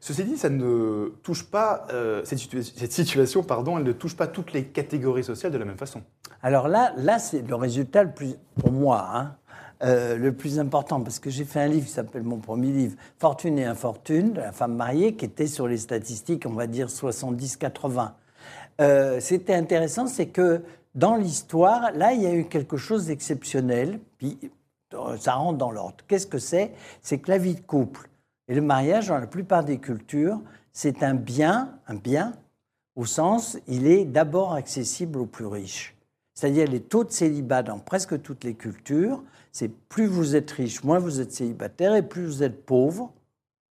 [0.00, 4.26] Ceci dit, ça ne touche pas, euh, cette, cette, situation, pardon, elle ne touche pas
[4.26, 6.02] toutes les catégories sociales de la même façon.
[6.42, 9.36] Alors là, là c'est le résultat le plus, pour moi, hein,
[9.84, 12.96] euh, le plus important, parce que j'ai fait un livre qui s'appelle mon premier livre,
[13.18, 16.88] Fortune et Infortune, de la femme mariée, qui était sur les statistiques, on va dire
[16.88, 18.12] 70-80.
[18.80, 20.62] Euh, c'était intéressant, c'est que
[20.94, 24.38] dans l'histoire, là, il y a eu quelque chose d'exceptionnel, puis
[24.94, 25.96] euh, ça rentre dans l'ordre.
[26.08, 26.72] Qu'est-ce que c'est?
[27.02, 28.08] C'est que la vie de couple
[28.48, 30.40] et le mariage, dans la plupart des cultures,
[30.72, 32.34] c'est un bien, un bien,
[32.96, 35.96] au sens, il est d'abord accessible aux plus riches.
[36.34, 39.22] C'est-à-dire les taux de célibat dans presque toutes les cultures
[39.54, 43.12] c'est plus vous êtes riche, moins vous êtes célibataire, et plus vous êtes pauvre.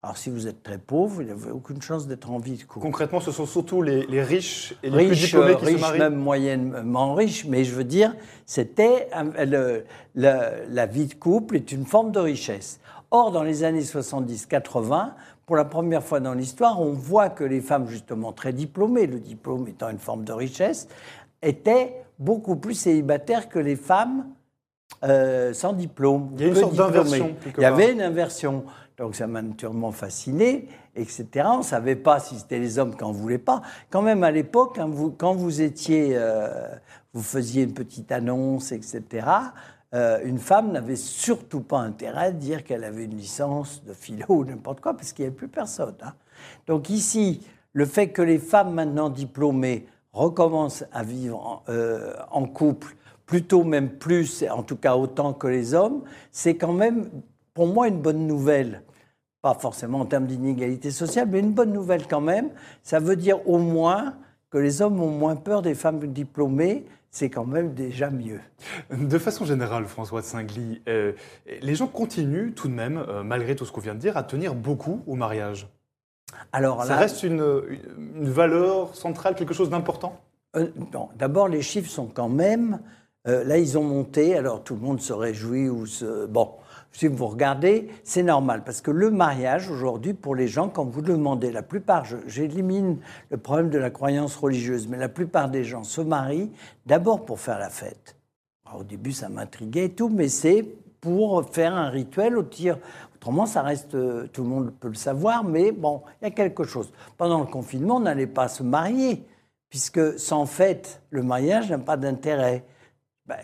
[0.01, 2.85] Alors si vous êtes très pauvre, vous n'avez aucune chance d'être en vie de couple.
[2.85, 6.15] Concrètement, ce sont surtout les, riches et les plus diplômés qui riches, se marient même
[6.15, 8.15] moyennement riches, mais je veux dire,
[8.45, 9.09] c'était
[10.15, 12.79] la vie de couple est une forme de richesse.
[13.11, 15.11] Or, dans les années 70-80,
[15.45, 19.19] pour la première fois dans l'histoire, on voit que les femmes, justement très diplômées, le
[19.19, 20.87] diplôme étant une forme de richesse,
[21.41, 24.27] étaient beaucoup plus célibataires que les femmes
[25.03, 26.31] euh, sans diplôme.
[26.35, 27.35] Il y a une sorte d'inversion.
[27.57, 28.63] Il y avait une inversion.
[28.97, 31.27] Donc ça m'a naturellement fasciné, etc.
[31.45, 33.61] On ne savait pas si c'était les hommes qui n'en voulaient pas.
[33.89, 36.69] Quand même à l'époque, quand vous, quand vous étiez, euh,
[37.13, 39.27] vous faisiez une petite annonce, etc.
[39.93, 44.25] Euh, une femme n'avait surtout pas intérêt à dire qu'elle avait une licence de philo
[44.29, 45.95] ou n'importe quoi, parce qu'il n'y avait plus personne.
[46.01, 46.13] Hein.
[46.67, 51.63] Donc ici, le fait que les femmes maintenant diplômées recommencent à vivre
[52.31, 52.95] en couple
[53.25, 57.09] plutôt même plus, en tout cas autant que les hommes, c'est quand même
[57.53, 58.81] pour moi une bonne nouvelle.
[59.41, 62.49] Pas forcément en termes d'inégalité sociale, mais une bonne nouvelle quand même.
[62.81, 64.15] Ça veut dire au moins
[64.49, 68.39] que les hommes ont moins peur des femmes diplômées, c'est quand même déjà mieux.
[68.91, 71.13] De façon générale, François de Saint-Gly, euh,
[71.61, 74.23] les gens continuent tout de même, euh, malgré tout ce qu'on vient de dire, à
[74.23, 75.67] tenir beaucoup au mariage.
[76.51, 77.43] Alors Ça reste une,
[78.21, 80.19] valeur centrale, quelque chose d'important?
[80.55, 82.79] Euh, Non, d'abord les chiffres sont quand même
[83.27, 86.25] euh, là, ils ont monté, alors tout le monde se réjouit ou se...
[86.25, 86.51] Bon,
[86.91, 91.01] si vous regardez, c'est normal, parce que le mariage, aujourd'hui, pour les gens, quand vous
[91.01, 92.97] le demandez, la plupart, j'élimine
[93.31, 96.51] le problème de la croyance religieuse, mais la plupart des gens se marient
[96.85, 98.15] d'abord pour faire la fête.
[98.77, 100.63] au début, ça m'intriguait et tout, mais c'est
[101.01, 102.77] pour faire un rituel au tir.
[103.15, 106.31] Autrement, ça reste, euh, tout le monde peut le savoir, mais bon, il y a
[106.31, 106.91] quelque chose.
[107.17, 109.25] Pendant le confinement, on n'allait pas se marier,
[109.69, 112.65] puisque sans fête, le mariage n'a pas d'intérêt.
[113.25, 113.37] Bah,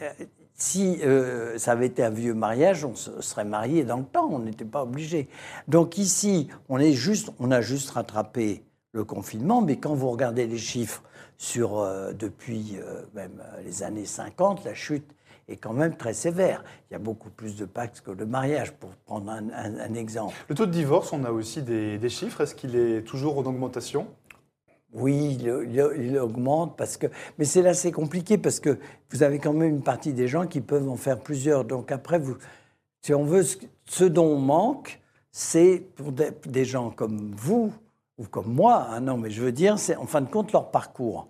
[0.56, 4.28] si euh, ça avait été un vieux mariage, on se serait marié dans le temps,
[4.30, 5.30] on n'était pas obligé.
[5.70, 10.48] Donc ici, on, est juste, on a juste rattrapé le confinement, mais quand vous regardez
[10.48, 11.02] les chiffres
[11.38, 15.10] sur, euh, depuis euh, même les années 50, la chute
[15.48, 16.64] est quand même très sévère.
[16.90, 20.36] Il y a beaucoup plus de pactes que de mariage, pour prendre un, exemple.
[20.50, 22.42] Le taux de divorce, on a aussi des, des chiffres.
[22.42, 24.08] Est-ce qu'il est toujours en augmentation?
[24.94, 28.80] Oui, il, augmente parce que, mais c'est là c'est compliqué parce que
[29.12, 31.64] vous avez quand même une partie des gens qui peuvent en faire plusieurs.
[31.64, 32.38] Donc après, vous,
[33.02, 33.44] si on veut,
[33.86, 35.00] ce dont on manque,
[35.32, 37.72] c'est pour des, gens comme vous
[38.18, 38.88] ou comme moi.
[38.90, 41.28] Hein, non, mais je veux dire, c'est en fin de compte leur parcours.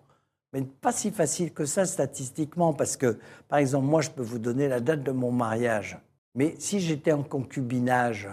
[0.54, 3.19] Mais pas si facile que ça statistiquement parce que,
[3.50, 6.00] par exemple, moi, je peux vous donner la date de mon mariage.
[6.34, 8.30] Mais si j'étais en concubinage.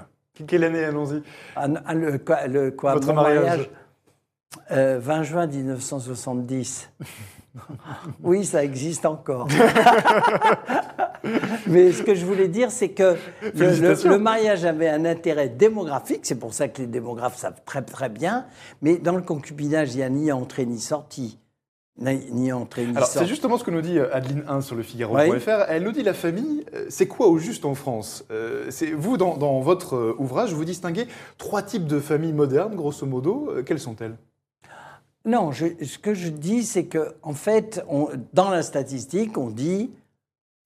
[0.46, 1.22] Quelle année, allons-y?
[1.56, 3.85] Ah, le, le, quoi, Votre mariage 20
[4.70, 6.90] euh, juin 1970.
[8.22, 9.48] oui, ça existe encore.
[11.66, 16.38] Mais ce que je voulais dire, c'est que le, mariage avait un intérêt démographique, c'est
[16.38, 18.46] pour ça que les démographes savent très très bien,
[18.80, 21.40] mais dans le concubinage, il n'y a ni entrée ni sortie.
[21.98, 23.28] Ni, ni entrée ni Alors, c'est sortie.
[23.28, 25.64] justement ce que nous dit euh, Adeline 1 sur le Figaro.fr.
[25.68, 28.24] Elle nous dit la famille, euh, c'est quoi au juste en France?
[28.30, 33.06] Euh, C'est Vous, dans, dans votre ouvrage, vous distinguez trois types de familles modernes, grosso
[33.06, 33.50] modo.
[33.64, 34.16] Quelles sont-elles?
[35.26, 39.90] Non, ce que je dis, c'est que en fait, on- dans la statistique, on dit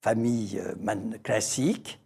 [0.02, 1.98] famille euh, classique,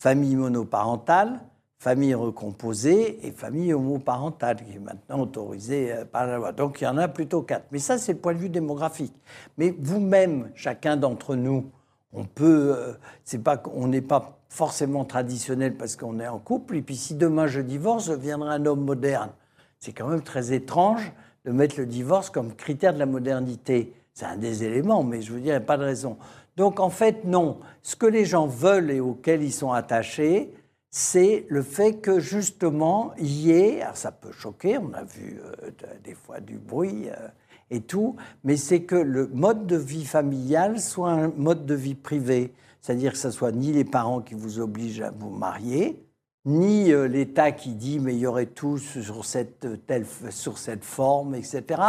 [0.00, 1.40] famille monoparentale,
[1.78, 6.52] famille recomposée et famille homoparentale, qui est maintenant autorisée euh, par la loi.
[6.52, 7.66] Donc il y en a plutôt quatre.
[7.70, 9.14] Mais ça, c'est le point de vue démographique.
[9.56, 11.70] Mais vous-même, chacun d'entre nous,
[12.12, 12.74] on peut.
[12.76, 12.92] euh,
[13.24, 16.76] c'est pas qu'on n'est pas forcément traditionnel parce qu'on est en couple.
[16.76, 19.30] Et puis si demain je divorce, je deviendrai un homme moderne.
[19.78, 21.12] C'est quand même très étrange
[21.44, 23.92] de mettre le divorce comme critère de la modernité.
[24.14, 26.16] C'est un des éléments, mais je veux dire, il n'y a pas de raison.
[26.56, 27.58] Donc en fait, non.
[27.82, 30.52] Ce que les gens veulent et auquel ils sont attachés,
[30.90, 35.40] c'est le fait que justement, il y ait, alors ça peut choquer, on a vu
[35.42, 37.28] euh, de- des fois du bruit euh,
[37.70, 41.94] et tout, mais c'est que le mode de vie familial soit un mode de vie
[41.94, 42.52] privé.
[42.80, 46.02] C'est-à-dire que ce soit ni les parents qui vous obligent à vous marier,
[46.46, 50.58] ni euh, l'État qui dit mais il y aurait tout sur cette, euh, telle, sur
[50.58, 51.82] cette forme, etc.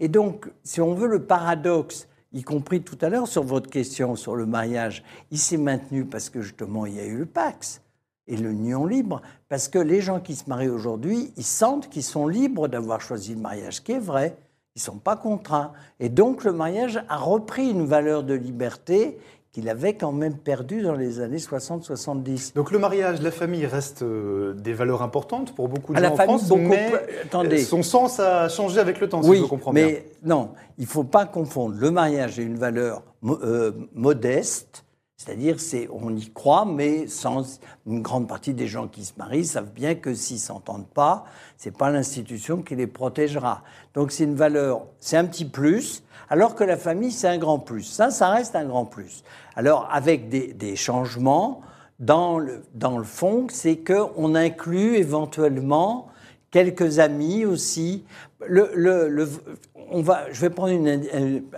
[0.00, 4.14] Et donc, si on veut le paradoxe, y compris tout à l'heure sur votre question
[4.16, 7.80] sur le mariage, il s'est maintenu parce que justement il y a eu le Pax
[8.28, 12.26] et l'union libre, parce que les gens qui se marient aujourd'hui, ils sentent qu'ils sont
[12.26, 14.36] libres d'avoir choisi le mariage, qui est vrai.
[14.74, 15.72] Ils ne sont pas contraints.
[16.00, 19.18] Et donc le mariage a repris une valeur de liberté
[19.56, 22.52] qu'il avait quand même perdue dans les années 60-70.
[22.54, 26.08] Donc le mariage, la famille restent euh, des valeurs importantes pour beaucoup de À gens
[26.08, 26.92] la en famille, France, beaucoup mais
[27.24, 27.62] attendez.
[27.62, 29.86] euh, son sens a changé avec le temps, si oui, je comprends bien.
[29.86, 31.74] mais non, il ne faut pas confondre.
[31.78, 34.84] Le mariage est une valeur mo- euh, modeste,
[35.16, 39.46] c'est-à-dire c'est on y croit, mais sans une grande partie des gens qui se marient
[39.46, 41.24] savent bien que s'ils s'entendent pas,
[41.56, 43.62] c'est pas l'institution qui les protégera.
[43.94, 47.58] Donc c'est une valeur, c'est un petit plus, alors que la famille c'est un grand
[47.58, 47.82] plus.
[47.82, 49.24] Ça, ça reste un grand plus.
[49.54, 51.62] Alors avec des, changements
[51.98, 56.08] dans le fond, c'est que on inclut éventuellement
[56.50, 58.04] quelques amis aussi.
[58.40, 61.00] Je vais prendre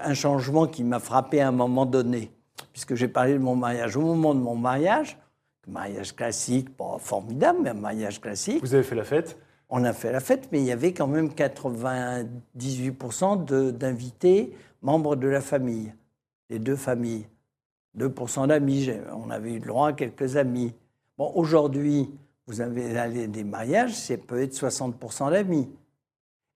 [0.03, 2.31] un changement qui m'a frappé à un moment donné,
[2.73, 3.97] puisque j'ai parlé de mon mariage.
[3.97, 5.19] Au moment de mon mariage,
[5.67, 9.39] mariage classique, pas formidable, mais un mariage classique, Vous avez fait la fête?
[9.69, 15.17] On a fait la fête, mais il y avait quand même 98% de- d'invités membres
[15.17, 15.93] de la famille,
[16.51, 17.27] les deux familles.
[17.95, 20.73] 2% d'amis, on avait eu le droit à quelques amis.
[21.17, 22.09] Bon, aujourd'hui,
[22.47, 25.69] vous avez allé des mariages, c'est peut être 60% d'amis.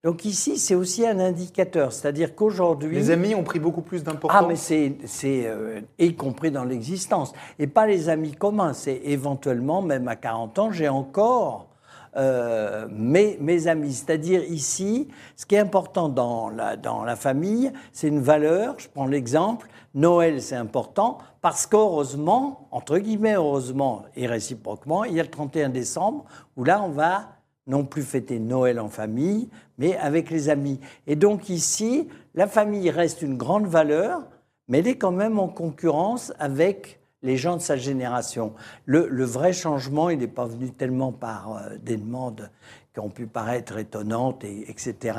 [0.04, 2.96] Donc ici, c'est aussi un indicateur, c'est-à-dire qu'aujourd'hui...
[2.96, 4.42] Les amis ont pris beaucoup plus d'importance.
[4.42, 7.32] Ah, mais c'est, c'est euh, y compris dans l'existence.
[7.60, 8.72] Et pas les amis communs.
[8.72, 11.68] C'est éventuellement, même à 40 ans, j'ai encore
[12.16, 13.92] euh, mes, mes amis.
[13.92, 18.74] C'est-à-dire ici, ce qui est important dans la, dans la famille, c'est une valeur.
[18.78, 19.68] Je prends l'exemple.
[19.94, 25.68] Noël, c'est important parce qu'heureusement, entre guillemets, heureusement et réciproquement, il y a le 31
[25.68, 26.24] décembre
[26.56, 27.28] où là, on va
[27.66, 29.48] non plus fêter Noël en famille,
[29.78, 30.80] mais avec les amis.
[31.06, 34.22] Et donc ici, la famille reste une grande valeur,
[34.68, 38.54] mais elle est quand même en concurrence avec les gens de sa génération.
[38.84, 42.50] Le, vrai changement, il n'est pas venu tellement par euh, des demandes
[42.92, 45.18] qui ont pu paraître étonnantes, et, etc.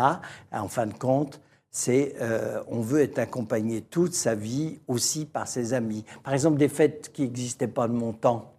[0.51, 1.39] En fin de compte,
[1.71, 6.05] c'est euh, on veut être accompagné toute sa vie aussi par ses amis.
[6.23, 8.52] Par exemple, des fêtes qui n'existaient pas de mon temps.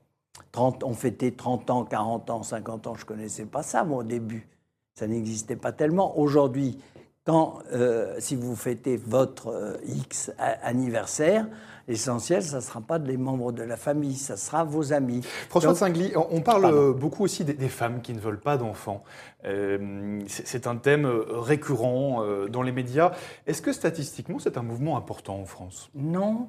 [0.53, 3.99] 30, on fêtait 30 ans, 40 ans, 50 ans, je ne connaissais pas ça, moi,
[3.99, 4.49] au début.
[4.95, 6.19] Ça n'existait pas tellement.
[6.19, 6.79] Aujourd'hui,
[7.25, 10.31] quand, euh, si vous fêtez votre euh, X
[10.63, 11.47] anniversaire,
[11.89, 15.23] l'essentiel, ça ne sera pas des membres de la famille, ça sera vos amis.
[15.49, 16.77] François Donc- de Singly, on parle Pardon.
[16.77, 19.03] euh, beaucoup aussi des, des femmes qui ne veulent pas d'enfants.
[19.45, 23.13] Euh, c'est un thème récurrent dans les médias.
[23.47, 25.91] Est-ce que statistiquement, c'est un mouvement important en France?
[25.95, 26.49] Non,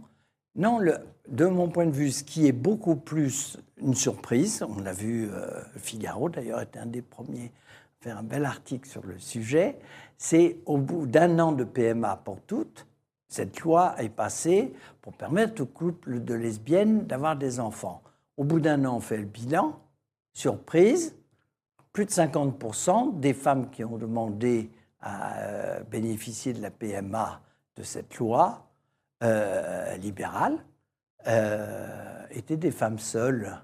[0.56, 0.80] non.
[1.28, 5.28] De mon point de vue, ce qui est beaucoup plus une surprise, on l'a vu,
[5.32, 7.52] euh, Figaro d'ailleurs était un des premiers
[8.02, 9.80] à faire un bel article sur le sujet,
[10.18, 12.86] c'est au bout d'un an de PMA pour toutes,
[13.28, 18.04] cette loi est passée pour permettre aux couples de lesbiennes d'avoir des enfants.
[18.38, 19.80] Au bout d'un an, on fait le bilan.
[20.34, 21.16] Surprise,
[21.92, 27.42] plus de 50% des femmes qui ont demandé à euh, bénéficier de la PMA
[27.76, 28.68] de cette loi
[29.24, 30.58] euh, libérale
[31.28, 33.58] euh, étaient des femmes seules.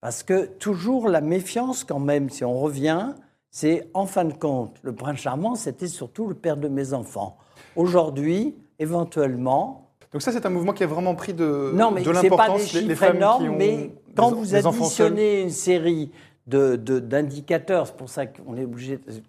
[0.00, 3.12] Parce que toujours la méfiance quand même, si on revient,
[3.50, 7.36] c'est en fin de compte, le prince charmant, c'était surtout le père de mes enfants.
[7.76, 12.06] Aujourd'hui, éventuellement, Donc ça, c'est un mouvement qui a vraiment pris de, non, mais de
[12.06, 12.62] c'est pas des l'importance.
[12.62, 14.66] chiffres les, femmes énormes, qui ont mais quand des- vous seuls.
[14.66, 16.10] additionnez une série
[16.46, 19.22] de- de- d'indicateurs, c'est pour ça qu'on est obligé, il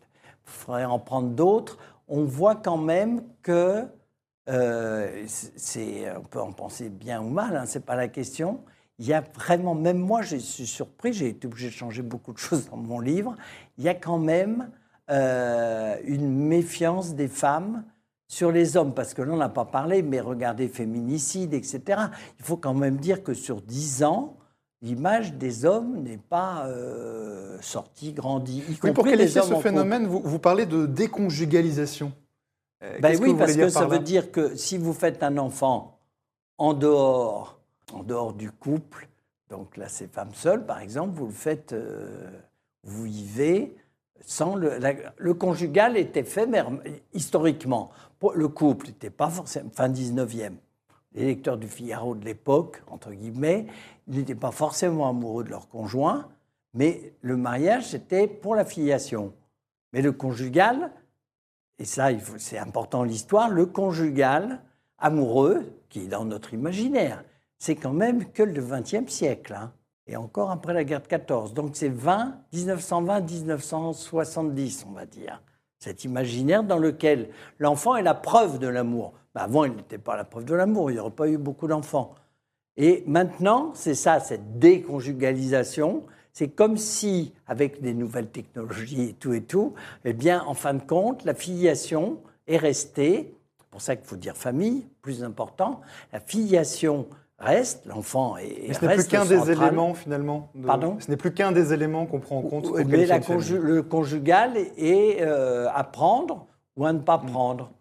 [0.45, 3.83] faudrait en prendre d'autres, on voit quand même que
[4.49, 8.59] euh, c'est, on peut en penser bien ou mal, hein, c'est pas la question.
[8.99, 12.33] Il y a vraiment, même moi, je suis surpris, j'ai été obligé de changer beaucoup
[12.33, 13.35] de choses dans mon livre.
[13.77, 14.69] Il y a quand même
[15.09, 17.83] euh, une méfiance des femmes
[18.27, 21.81] sur les hommes, parce que là, on n'a pas parlé, mais regardez féminicide, etc.
[22.39, 24.37] Il faut quand même dire que sur 10 ans,
[24.81, 28.63] l'image des hommes n'est pas euh, sortie, grandie.
[28.69, 32.11] Y Oui, pour qualifier ce phénomène, vous, vous parlez de déconjugalisation?
[32.83, 35.97] Euh, Ben oui, parce que ça veut dire que si vous faites un enfant
[36.57, 37.59] en dehors,
[37.93, 39.07] en dehors du couple,
[39.49, 42.29] donc là c'est femme seule par exemple, vous le faites, euh,
[42.83, 43.75] vous vivez
[44.25, 46.69] sans le, la- le conjugal est éphémère
[47.13, 47.91] historiquement.
[48.35, 50.53] Le couple n'était pas forcément fin 19e.
[51.13, 53.67] Les lecteurs du Figaro de l'époque, entre guillemets,
[54.07, 56.29] n'étaient pas forcément amoureux de leur conjoint,
[56.73, 59.33] mais le mariage c'était pour la filiation.
[59.91, 60.89] Mais le conjugal,
[61.79, 64.61] et ça, c'est important l'histoire, le conjugal
[64.97, 67.23] amoureux, qui est dans notre imaginaire,
[67.57, 69.73] c'est quand même que le XXe siècle, hein,
[70.07, 71.53] et encore après la guerre de 14.
[71.53, 75.41] Donc c'est 20, 1920-1970, on va dire.
[75.79, 79.13] Cet imaginaire dans lequel l'enfant est la preuve de l'amour.
[79.35, 81.67] Ben, avant, il n'était pas la preuve de l'amour, il n'y aurait pas eu beaucoup
[81.67, 82.15] d'enfants.
[82.77, 86.03] Et maintenant, c'est ça, cette déconjugalisation.
[86.33, 90.73] C'est comme si, avec des nouvelles technologies et tout et tout, eh bien, en fin
[90.73, 92.17] de compte, la filiation
[92.47, 93.35] est restée.
[93.59, 95.81] C'est pour ça qu'il faut dire famille, plus important.
[96.11, 97.05] La filiation
[97.37, 98.67] reste, l'enfant est.
[98.67, 100.49] Mais ce n'est plus qu'un des éléments finalement.
[100.55, 100.97] de- Pardon?
[100.99, 102.65] Ce n'est plus qu'un des éléments qu'on prend en compte.
[102.65, 107.17] pour Mais qualifier la conju- le conjugal est euh, à prendre ou à ne pas
[107.19, 107.25] Mm.
[107.27, 107.71] prendre.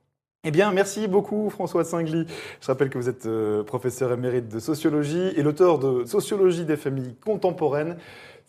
[0.45, 2.27] Eh bien, merci beaucoup François Singly.
[2.61, 6.77] Je rappelle que vous êtes euh, professeur émérite de sociologie et l'auteur de Sociologie des
[6.77, 7.97] familles contemporaines.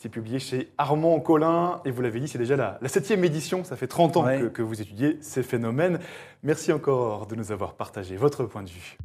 [0.04, 3.64] C'est publié chez Armand Collin et vous l'avez dit, c'est déjà la, la septième édition.
[3.64, 4.38] Ça fait 30 ans Ouais.
[4.38, 5.98] que, que vous étudiez ces phénomènes.
[6.44, 8.98] Merci encore de nous avoir partagé votre point de vue.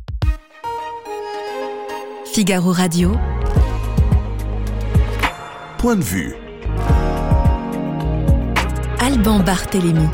[2.25, 3.13] Figaro Radio.
[5.79, 6.35] Point de vue.
[9.01, 10.09] Alban Barthélémy.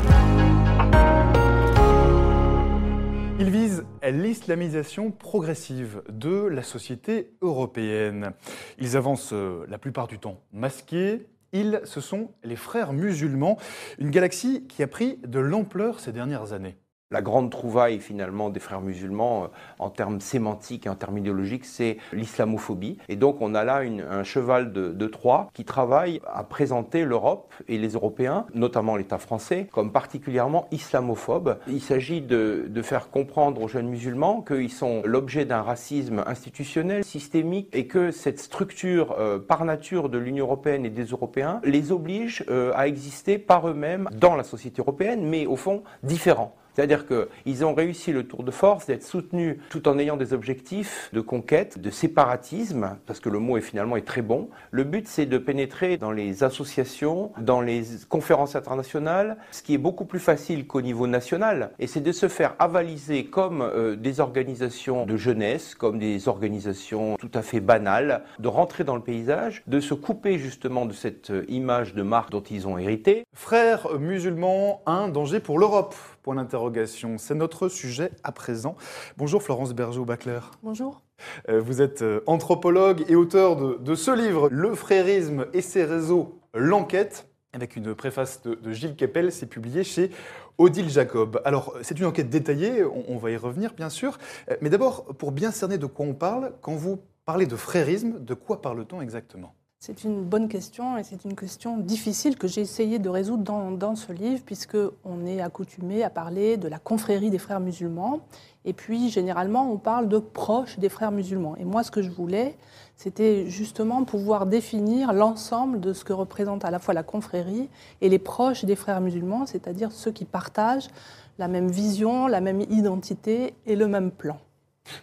[3.75, 8.31] Vise l'islamisation progressive de la société européenne.
[8.77, 11.27] Ils avancent euh, la plupart du temps masqués.
[11.51, 13.57] Ils, ce sont les frères musulmans,
[13.99, 16.77] une galaxie qui a pris de l'ampleur ces dernières années.
[17.11, 21.63] La grande trouvaille finalement des frères musulmans euh, en termes sémantiques et en termes idéologiques,
[21.63, 22.97] c'est l'islamophobie.
[23.09, 27.77] Et donc on a là un cheval de, Troie qui travaille à présenter l'Europe et
[27.77, 31.59] les Européens, notamment l'État français, comme particulièrement islamophobes.
[31.67, 37.03] Il s'agit de, de faire comprendre aux jeunes musulmans qu'ils sont l'objet d'un racisme institutionnel,
[37.03, 41.91] systémique, et que cette structure euh, par nature de l'Union européenne et des Européens les
[41.91, 46.55] oblige euh, à exister par eux-mêmes dans la société européenne, mais au fond différents.
[46.75, 51.09] C'est-à-dire qu'ils ont réussi le tour de force d'être soutenus tout en ayant des objectifs
[51.13, 54.49] de conquête, de séparatisme, parce que le mot est finalement est très bon.
[54.71, 59.79] Le but, c'est de pénétrer dans les associations, dans les conférences internationales, ce qui est
[59.79, 64.19] beaucoup plus facile qu'au niveau national, et c'est de se faire avaliser comme euh, des
[64.19, 69.63] organisations de jeunesse, comme des organisations tout à fait banales, de rentrer dans le paysage,
[69.67, 73.97] de se couper justement de cette euh, image de marque dont ils ont hérité, Frères
[73.99, 77.19] musulmans, un danger pour l'Europe Point d'interrogation.
[77.19, 78.75] C'est notre sujet à présent.
[79.15, 80.39] Bonjour Florence Bergeau-Bacler.
[80.63, 81.03] Bonjour.
[81.49, 85.83] Euh, Vous êtes euh, anthropologue et auteur de, de ce livre, Le frérisme et ses
[85.83, 90.09] réseaux, l'enquête, avec une préface de, de Gilles Keppel, c'est publié chez
[90.57, 91.39] Odile Jacob.
[91.45, 94.17] Alors, c'est une enquête détaillée, on, on va y revenir bien sûr,
[94.49, 98.17] Euh, mais d'abord, pour bien cerner de quoi on parle, quand vous parlez de frérisme,
[98.19, 99.53] de quoi parle-t-on exactement?
[99.79, 103.95] C'est une bonne question et c'est une question difficile que j'ai essayé de résoudre dans,
[103.95, 108.21] ce livre puisqu'on est accoutumé à parler de la confrérie des frères musulmans
[108.63, 111.55] et puis généralement on parle de proches des frères musulmans.
[111.57, 112.57] Et moi ce que je voulais
[112.95, 117.69] c'était justement pouvoir définir l'ensemble de ce que représente à la fois la confrérie
[118.01, 120.89] et les proches des frères musulmans, c'est-à-dire ceux qui partagent
[121.37, 124.39] la même vision, la même identité et le même plan.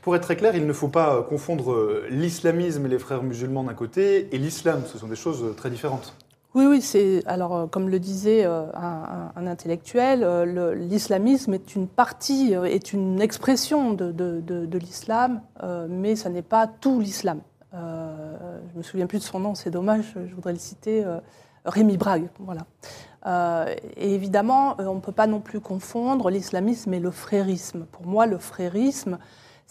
[0.02, 3.64] Pour être très clair, il ne faut pas confondre euh, l'islamisme et les frères musulmans
[3.64, 6.14] d'un côté et l'islam, ce sont des choses euh, très différentes.
[6.54, 12.52] Oui, oui, c'est alors euh, comme le disait un, intellectuel, le- l'islamisme est une partie,
[12.52, 15.40] est une expression de, l'islam,
[15.88, 17.40] mais ça n'est pas tout l'islam.
[17.74, 18.36] Euh,
[18.72, 21.04] je me souviens plus de son nom, c'est dommage, je voudrais le citer.
[21.04, 21.18] euh,
[21.64, 22.66] Rémi Brague, voilà.
[23.96, 27.86] Et évidemment, on ne peut pas non plus confondre l'islamisme et le frérisme.
[27.92, 29.18] Pour moi, le frérisme,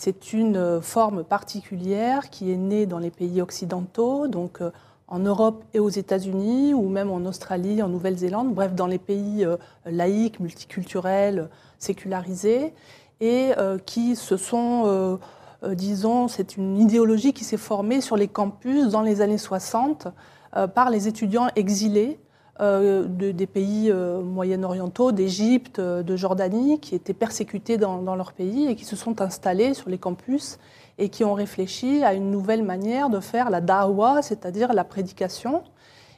[0.04, 4.60] C'est une forme particulière qui est née dans les pays occidentaux, donc
[5.08, 9.46] en Europe et aux États-Unis, ou même en Australie, en Nouvelle-Zélande, bref, dans les pays
[9.86, 12.74] laïques, multiculturels, sécularisés,
[13.20, 13.52] et
[13.86, 15.20] qui se sont
[15.64, 20.08] euh, disons, c'est une idéologie qui s'est formée sur les campus dans les années 60
[20.56, 22.20] euh, par les étudiants exilés
[22.60, 28.86] euh, des pays moyen-orientaux, d'Égypte, de Jordanie, qui étaient persécutés dans, leur pays et qui
[28.86, 30.60] se sont installés sur les campus
[30.98, 35.64] et qui ont réfléchi à une nouvelle manière de faire la da'wah, c'est-à-dire la prédication,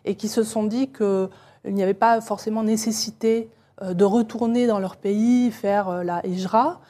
[0.06, 1.30] et qui se sont dit qu'il
[1.66, 3.50] n'y avait pas forcément nécessité
[3.82, 6.82] de retourner dans leur pays, faire la hijra,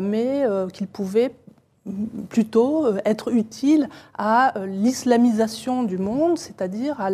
[0.00, 1.34] mais qu'ils pouvaient
[2.28, 7.10] plutôt euh, être utile à euh, l'islamisation du monde, c'est-à-dire à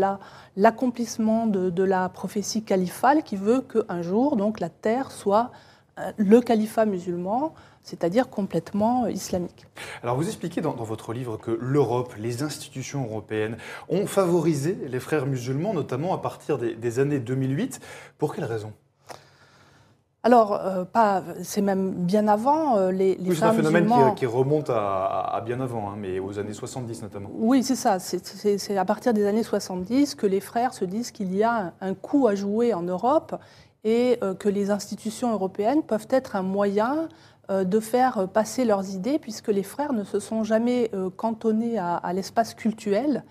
[0.57, 5.51] l'accomplissement de, la prophétie califale qui veut qu'un jour, donc, la terre soit
[5.99, 9.67] euh, le califat musulman, c'est-à-dire complètement islamique.
[10.03, 13.57] Alors vous expliquez dans, votre livre que l'Europe, les institutions européennes
[13.89, 17.81] ont favorisé les frères musulmans, notamment à partir des, des années 2008.
[18.19, 18.73] Pour quelles raisons
[20.25, 22.77] alors, euh, pas, c'est même bien avant.
[22.77, 26.53] Euh, les, les c'est un phénomène qui, remonte à, bien avant, hein, mais aux années
[26.53, 27.29] 70 notamment.
[27.35, 27.99] Oui, c'est ça.
[27.99, 31.95] C'est, à partir des années 70 que les frères se disent qu'il y a un,
[31.95, 33.35] coup à jouer en Europe
[33.83, 37.09] et euh, que les institutions européennes peuvent être un moyen
[37.51, 42.55] de faire passer leurs idées, puisque les frères ne se sont jamais cantonnés à, l'espace
[42.55, 43.25] cultuel,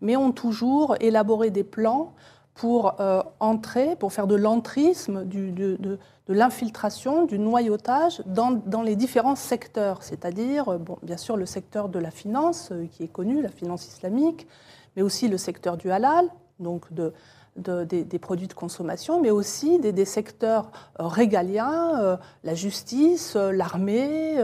[0.00, 2.12] mais ont toujours élaboré des plans
[2.54, 2.94] pour
[3.40, 10.02] entrer, pour faire de l'entrisme, du, de, de l'infiltration, du noyautage dans, les différents secteurs,
[10.02, 13.86] c'est-à-dire, euh, bien sûr, le secteur de la finance, euh, qui est connu, la finance
[13.88, 14.46] islamique,
[14.96, 17.12] mais aussi le secteur du halal, donc de,
[17.56, 24.38] des, produits de consommation, mais aussi des, secteurs euh, régaliens, la justice, l'armée,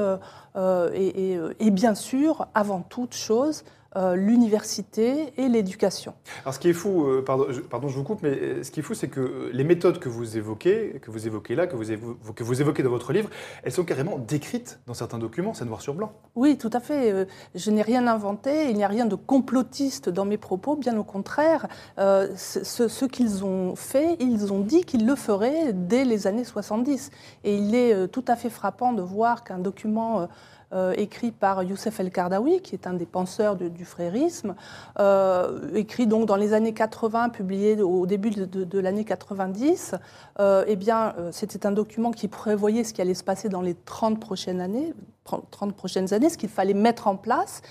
[0.57, 3.65] et, bien sûr, avant toute chose,
[3.97, 6.15] euh, l'université et l'éducation.
[6.45, 8.71] Alors ce qui est fou, euh, pardon, je, pardon, je vous coupe, mais euh, ce
[8.71, 11.75] qui est fou, c'est que les méthodes que vous évoquez, que vous évoquez là, que
[11.75, 13.29] vous, évoquez, que vous évoquez dans votre livre,
[13.65, 16.13] elles sont carrément décrites dans certains documents, c'est noir sur blanc.
[16.37, 17.27] Oui, tout à fait.
[17.57, 21.03] Je n'ai rien inventé, il n'y a rien de complotiste dans mes propos, bien au
[21.03, 21.67] contraire.
[21.97, 27.11] ce, qu'ils ont fait, ils ont dit qu'ils le feraient dès les années 70.
[27.43, 30.29] Et il est tout à fait frappant de voir qu'un document
[30.73, 34.55] euh, écrit par Youssef El-Kardawi, qui est un des penseurs du frérisme,
[35.01, 39.97] euh, écrit donc dans les années 80, publié au début de, l'année 90.
[40.39, 43.75] Euh, eh bien, c'était un document qui prévoyait ce qui allait se passer dans les
[43.75, 44.95] 30 prochaines années,
[45.25, 47.63] 30 prochaines années, ce qu'il fallait mettre en place.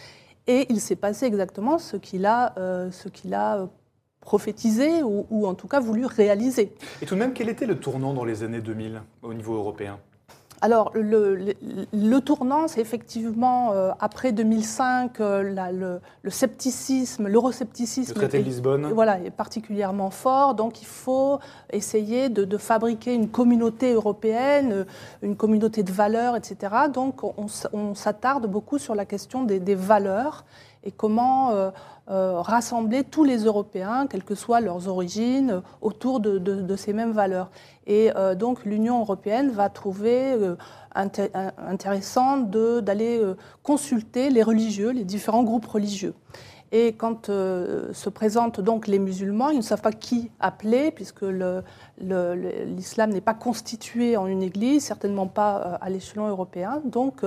[0.48, 2.54] Et il s'est passé exactement ce qu'il a,
[2.92, 3.70] ce qu'il a
[4.20, 6.74] prophétisé ou, en tout cas voulu réaliser.
[7.02, 10.00] Et tout de même, quel était le tournant dans les années 2000 au niveau européen?
[10.62, 18.12] Alors, le, tournant, c'est effectivement, euh, après 2005, euh, le, scepticisme, l'euroscepticisme.
[18.12, 18.88] Le traité de Lisbonne.
[18.94, 20.56] Voilà, est particulièrement fort.
[20.56, 21.40] Donc, il faut
[21.72, 24.86] essayer de, fabriquer une communauté européenne,
[25.22, 26.74] une communauté de valeurs, etc.
[26.94, 30.44] Donc, on, s'attarde beaucoup sur la question des, valeurs
[30.84, 36.92] et comment euh, rassembler tous les Européens, quelles que soient leurs origines, autour de ces
[36.92, 37.50] mêmes valeurs.
[37.90, 40.56] Et euh, donc l'Union européenne va trouver euh,
[40.96, 46.14] intéressant d'aller euh, consulter les religieux, les différents groupes religieux.
[46.72, 51.26] Et quand se présentent donc les musulmans, ils ne savent pas qui appeler, puisque
[51.98, 56.84] l'islam n'est pas constitué en une église, certainement pas à l'échelon européen.
[56.86, 57.24] Donc,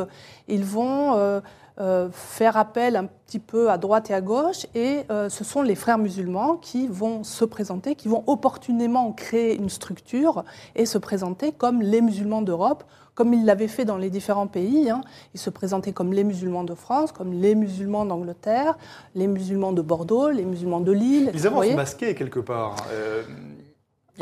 [0.47, 1.43] ils vont
[1.81, 5.63] euh, faire appel un petit peu à droite et à gauche, et euh, ce sont
[5.63, 10.45] les frères musulmans qui vont se présenter, qui vont opportunément créer une structure
[10.75, 14.91] et se présenter comme les musulmans d'Europe, comme ils l'avaient fait dans les différents pays.
[14.91, 15.03] Hein.
[15.35, 18.77] Ils se présentaient comme les musulmans de France, comme les musulmans d'Angleterre,
[19.15, 21.31] les musulmans de Bordeaux, les musulmans de Lille.
[21.35, 22.77] Ils avancent masqués quelque part.
[22.91, 23.23] Euh,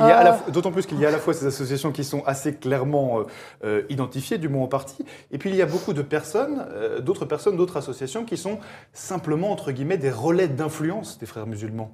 [0.01, 0.51] euh.
[0.51, 3.25] D'autant plus qu'il y a à la fois ces associations qui sont assez clairement euh,
[3.65, 6.67] euh, identifiées, du moins en partie, et puis il y a beaucoup de personnes,
[7.01, 8.59] d'autres personnes, d'autres associations qui sont
[8.93, 11.91] simplement, entre guillemets, des relais d'influence des frères musulmans.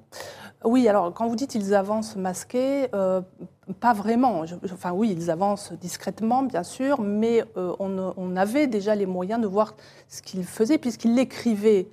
[0.63, 4.43] Oui, alors quand vous dites ils avancent masqués, pas vraiment.
[4.73, 9.47] enfin oui, ils avancent discrètement, bien sûr, mais on, on, avait déjà les moyens de
[9.47, 9.75] voir
[10.07, 11.87] ce qu'ils faisaient puisqu'ils l'écrivaient.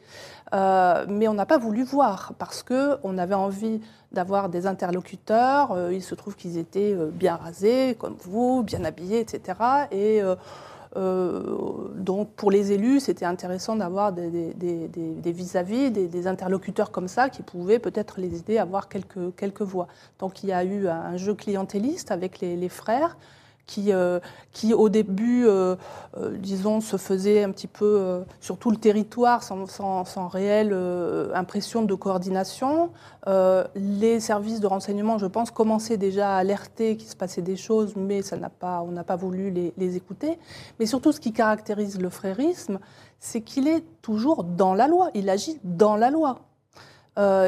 [0.52, 3.80] Mais on n'a pas voulu voir parce qu'on avait envie
[4.14, 5.72] d'avoir des interlocuteurs.
[5.72, 9.58] Euh, il se trouve qu'ils étaient euh, bien rasés, comme vous, bien habillés, etc.
[9.90, 11.42] Et euh,
[11.96, 14.54] donc pour les élus, c'était intéressant d'avoir des
[15.24, 19.88] vis-à-vis, des, interlocuteurs comme ça qui pouvaient peut-être les aider à avoir quelques voix.
[20.20, 23.16] Donc il y a eu un jeu clientéliste avec les, frères
[23.66, 24.20] qui, euh,
[24.52, 25.76] qui au début, euh,
[26.16, 30.74] euh, disons, se faisait un petit peu sur tout le territoire sans, réelle
[31.34, 32.90] impression de coordination.
[33.74, 37.94] les services de renseignement, je pense, commençaient déjà à alerter qu'il se passait des choses,
[37.96, 40.38] mais ça pas, on n'a pas voulu les, écouter.
[40.78, 42.78] Mais surtout, ce qui caractérise le frérisme,
[43.20, 46.40] c'est qu'il est toujours dans la loi, il agit dans la loi.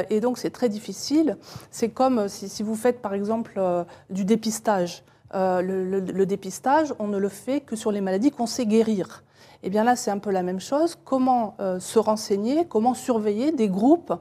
[0.09, 1.37] et donc c'est très difficile.
[1.71, 3.61] C'est comme si, vous faites par exemple
[4.09, 5.03] du dépistage.
[5.33, 9.23] Euh, le, dépistage, on ne le fait que sur les maladies qu'on sait guérir.
[9.63, 10.97] Et eh bien là, c'est un peu la même chose.
[11.03, 14.13] Comment euh, se renseigner, comment surveiller des groupes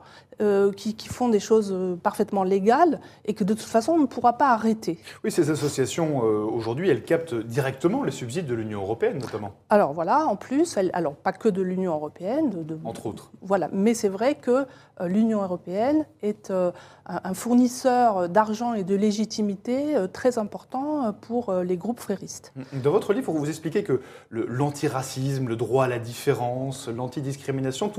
[0.43, 4.07] euh, qui, font des choses euh, parfaitement légales et que de toute façon on ne
[4.07, 4.99] pourra pas arrêter.
[5.24, 9.55] Oui, ces associations euh, aujourd'hui, elles captent directement les subsides de l'Union européenne notamment.
[9.70, 13.30] Alors voilà, en plus, alors pas que de l'Union européenne, de, entre autres.
[13.41, 14.66] Voilà, mais c'est vrai que
[15.01, 16.53] l'Union européenne est
[17.07, 22.53] un fournisseur d'argent et de légitimité très important pour les groupes fréristes.
[22.82, 27.93] Dans votre livre, vous expliquez que l'antiracisme, le, droit à la différence, l'antidiscrimination,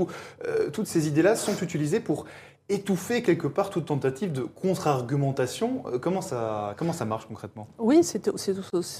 [0.73, 2.26] toutes ces idées-là sont utilisées pour
[2.69, 5.83] étouffer quelque part toute tentative de contre-argumentation.
[5.87, 7.67] Euh, comment ça, comment ça marche concrètement?
[7.79, 8.27] Oui, c'est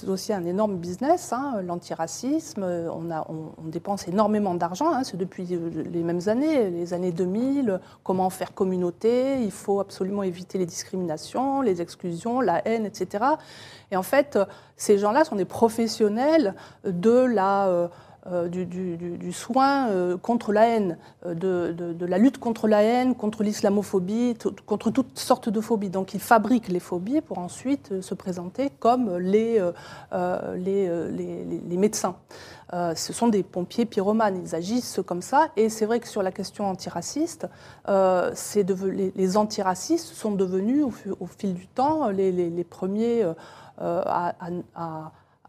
[0.08, 2.64] aussi un énorme business, hein, l'antiracisme.
[2.64, 7.80] On, on, dépense énormément d'argent, hein, c'est depuis les mêmes années, les années 2000.
[8.02, 13.24] Comment faire communauté Il faut absolument éviter les discriminations, les exclusions, la haine, etc.
[13.90, 14.38] Et en fait,
[14.76, 16.54] ces gens-là sont des professionnels
[16.84, 17.68] de la...
[17.68, 17.88] Euh,
[18.30, 23.42] euh, du, soin euh, contre la haine, euh, de, la lutte contre la haine, contre
[23.42, 25.88] l'islamophobie, contre toutes sortes de phobies.
[25.88, 29.62] Donc ils fabriquent les phobies pour ensuite se présenter comme les,
[30.56, 32.16] les, médecins.
[32.72, 35.48] ce sont des pompiers pyromanes, ils agissent comme ça.
[35.56, 37.46] Et c'est vrai que sur la question antiraciste,
[37.86, 43.24] les, les, antiracistes sont devenus au, fil du temps les, premiers
[43.78, 44.34] à,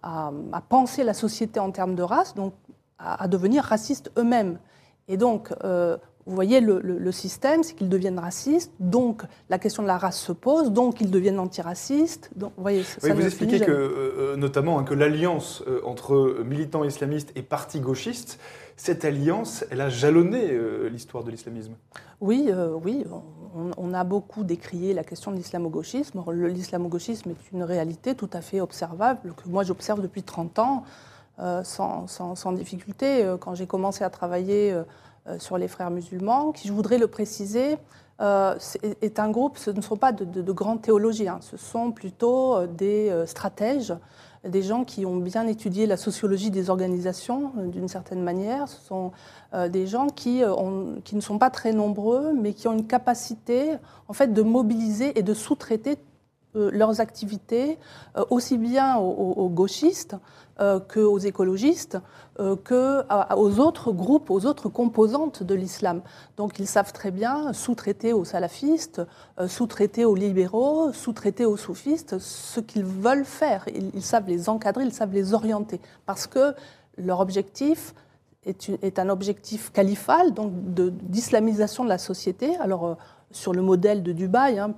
[0.03, 2.36] à, penser la société en termes de race.
[2.36, 2.53] Donc
[3.00, 4.60] à, devenir racistes eux-mêmes.
[5.08, 9.88] Et donc, euh, vous voyez, le, système, c'est qu'ils deviennent racistes, donc la question de
[9.88, 12.30] la race se pose, donc ils deviennent antiracistes.
[12.36, 16.84] Donc, vous voyez, ça, vous expliquez que, euh, euh, notamment hein, que l'alliance entre militants
[16.84, 18.39] islamistes et partis gauchistes,
[18.78, 20.58] cette alliance, elle a jalonné
[20.89, 21.74] l'histoire de l'islamisme.
[22.22, 22.50] Oui,
[22.84, 23.04] oui.
[23.54, 26.24] On, on, a beaucoup décrié la question de l'islamo-gauchisme.
[26.32, 30.86] L'islamo-gauchisme est une réalité tout à fait observable, que moi j'observe depuis 30 ans.
[31.41, 33.23] Euh, sans, difficulté.
[33.23, 34.83] Euh, quand j'ai commencé à travailler euh,
[35.39, 37.77] sur les frères musulmans, qui, je voudrais le préciser,
[39.01, 43.93] est un groupe, ce ne sont pas de, grands théologiens, ce sont plutôt des stratèges,
[44.43, 48.67] des gens qui ont bien étudié la sociologie des organisations d'une certaine manière.
[48.67, 49.13] Ce sont
[49.69, 50.41] des gens qui,
[51.05, 53.77] qui, ne sont pas très nombreux, mais qui ont une capacité
[54.09, 55.97] en fait, de mobiliser et de sous-traiter
[56.56, 57.78] leurs activités,
[58.30, 60.16] aussi bien aux gauchistes
[60.62, 62.00] euh, qu'aux écologistes,
[62.41, 66.02] euh, qu'aux autres groupes, aux autres composantes de l'islam.
[66.36, 69.02] Donc ils savent très bien sous-traiter aux salafistes,
[69.39, 73.64] euh, sous-traiter aux libéraux, sous-traiter aux soufistes ce qu'ils veulent faire.
[73.74, 76.54] Ils, savent les encadrer, ils savent les orienter, parce que
[76.97, 77.93] leur objectif
[78.45, 82.58] est, un objectif califal, donc d'islamisation de, la société.
[82.58, 82.97] Alors
[83.32, 84.74] sur le modèle de Dubaï, hein,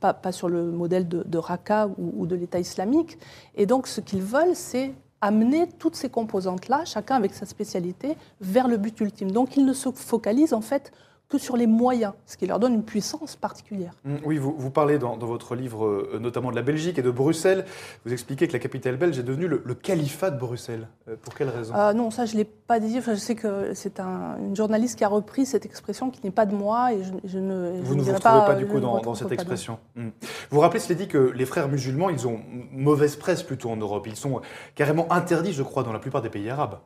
[0.00, 3.18] pas, sur le modèle de, Raqqa ou de l'État islamique.
[3.54, 8.68] Et donc, ce qu'ils veulent, c'est amener toutes ces composantes-là, chacun avec sa spécialité, vers
[8.68, 9.30] le but ultime.
[9.30, 10.92] Donc ils ne se focalisent en fait
[11.28, 13.92] que sur les moyens, ce qui leur donne une puissance particulière.
[14.04, 17.10] Mmh, oui, vous, vous parlez dans, votre livre euh, notamment de la Belgique et de
[17.10, 17.64] Bruxelles.
[18.04, 20.88] Vous expliquez que la capitale belge est devenue le, califat de Bruxelles.
[21.08, 21.74] Euh, pour quelle raison?
[21.74, 23.00] Euh, Non, ça je ne l'ai pas dit.
[23.00, 26.46] je sais que c'est un, une journaliste qui a repris cette expression qui n'est pas
[26.46, 27.80] de moi et je, ne.
[27.82, 29.78] Vous ne vous retrouvez pas, du coup dans, cette expression.
[29.96, 30.08] Mmh.
[30.50, 34.06] Vous rappelez, cela dit, que les frères musulmans, ils ont mauvaise presse plutôt en Europe.
[34.06, 34.40] Ils sont
[34.74, 36.78] carrément interdits, je crois, dans la plupart des pays arabes.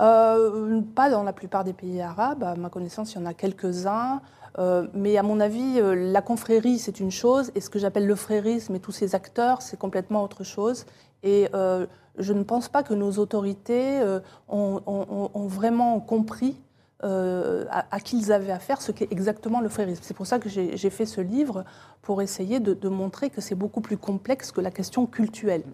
[0.00, 2.42] Euh, pas dans la plupart des pays arabes.
[2.42, 4.20] À ma connaissance, il y en a quelques-uns.
[4.58, 8.06] Euh, mais à mon avis, euh, la confrérie, c'est une chose, et ce que j'appelle
[8.06, 10.86] le frérisme et tous ces acteurs, c'est complètement autre chose.
[11.22, 11.48] Et
[12.18, 14.00] je ne pense pas que nos autorités
[14.48, 16.60] ont, vraiment compris
[17.04, 20.00] euh, à, qui ils avaient affaire, ce qu'est exactement le frérisme.
[20.02, 21.64] C'est pour ça que j'ai fait ce livre,
[22.00, 25.64] pour essayer de, montrer que c'est beaucoup plus complexe que la question culturelle.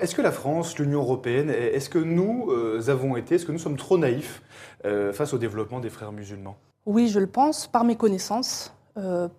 [0.00, 3.58] Est-ce que la France, l'Union européenne, est-ce que nous euh, avons été, est-ce que nous
[3.58, 4.42] sommes trop naïfs
[4.84, 6.56] euh, face au développement des frères musulmans?
[6.86, 8.74] Oui, je le pense, par méconnaissance,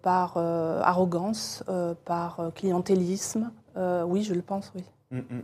[0.02, 1.64] par arrogance,
[2.06, 3.52] par clientélisme.
[3.76, 4.84] oui, je le pense, oui.
[5.16, 5.44] Mm, mm.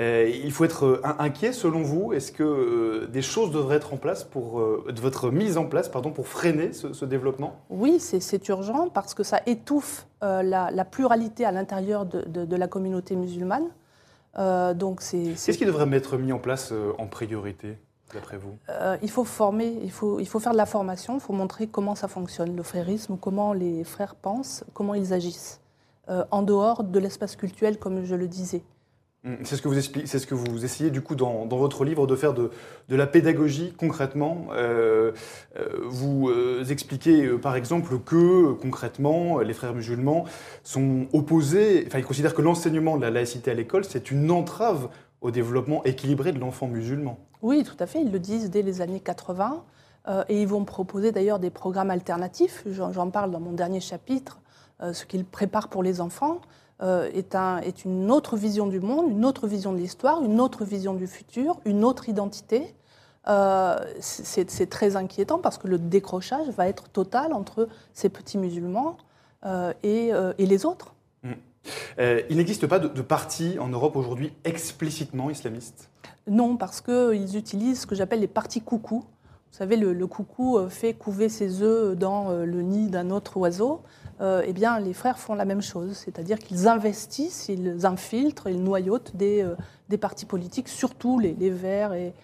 [0.00, 2.12] Euh, il faut être euh, inquiet selon vous.
[2.12, 6.10] Est-ce que euh, des choses devraient être en place pour votre mise en place pardon
[6.12, 7.60] pour freiner ce, développement?
[7.70, 13.68] Oui, c'est urgent parce que ça étouffe la, pluralité à l'intérieur de, la communauté musulmane.
[14.74, 15.34] donc c'est.
[15.34, 17.78] Qu'est-ce qui devrait être mis en place en priorité
[18.14, 18.56] d'après vous?
[19.02, 21.94] Il faut former, il faut, il faut faire de la formation, il faut montrer comment
[21.94, 25.60] ça fonctionne, le frérisme, comment les frères pensent, comment ils agissent,
[26.08, 28.62] en dehors de l'espace culturel, comme je le disais.
[29.24, 32.14] Hum, c'est ce, que vous ce que vous essayez du coup dans, votre livre de
[32.14, 32.50] faire de,
[32.88, 34.46] la pédagogie concrètement.
[34.52, 35.10] Euh,
[35.56, 40.24] euh, vous euh, expliquez par exemple que concrètement les frères musulmans
[40.62, 44.88] sont opposés, enfin ils considèrent que l'enseignement de la laïcité à l'école c'est une entrave
[45.20, 47.18] au développement équilibré de l'enfant musulman.
[47.42, 49.64] Oui, tout à fait, ils le disent dès les années 80
[50.28, 54.38] et ils vont proposer d'ailleurs des programmes alternatifs, j'en parle dans mon dernier chapitre,
[54.80, 56.40] ce qu'ils préparent pour les enfants.
[56.80, 60.40] Euh, est, un, est, une autre vision du monde, une autre vision de l'histoire, une
[60.40, 62.72] autre vision du futur, une autre identité.
[63.26, 68.96] Euh, c'est très inquiétant parce que le décrochage va être total entre ces petits musulmans
[69.44, 70.94] euh, et, et, les autres.
[71.24, 71.32] Mmh.
[72.30, 75.90] il n'existe pas de, de parti en Europe aujourd'hui explicitement islamiste?
[76.28, 79.04] Non, parce qu'ils utilisent ce que j'appelle les partis coucou.
[79.50, 83.82] Vous savez, le, coucou fait couver ses œufs dans le nid d'un autre oiseau.
[84.20, 88.62] Euh, eh bien, les frères font la même chose, c'est-à-dire qu'ils investissent, ils infiltrent, ils
[88.62, 92.14] noyautent des, euh, partis politiques, surtout les, Verts et,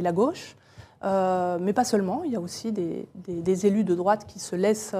[0.00, 0.56] la gauche.
[1.04, 4.94] Euh, mais pas seulement, il y a aussi des, élus de droite qui se laissent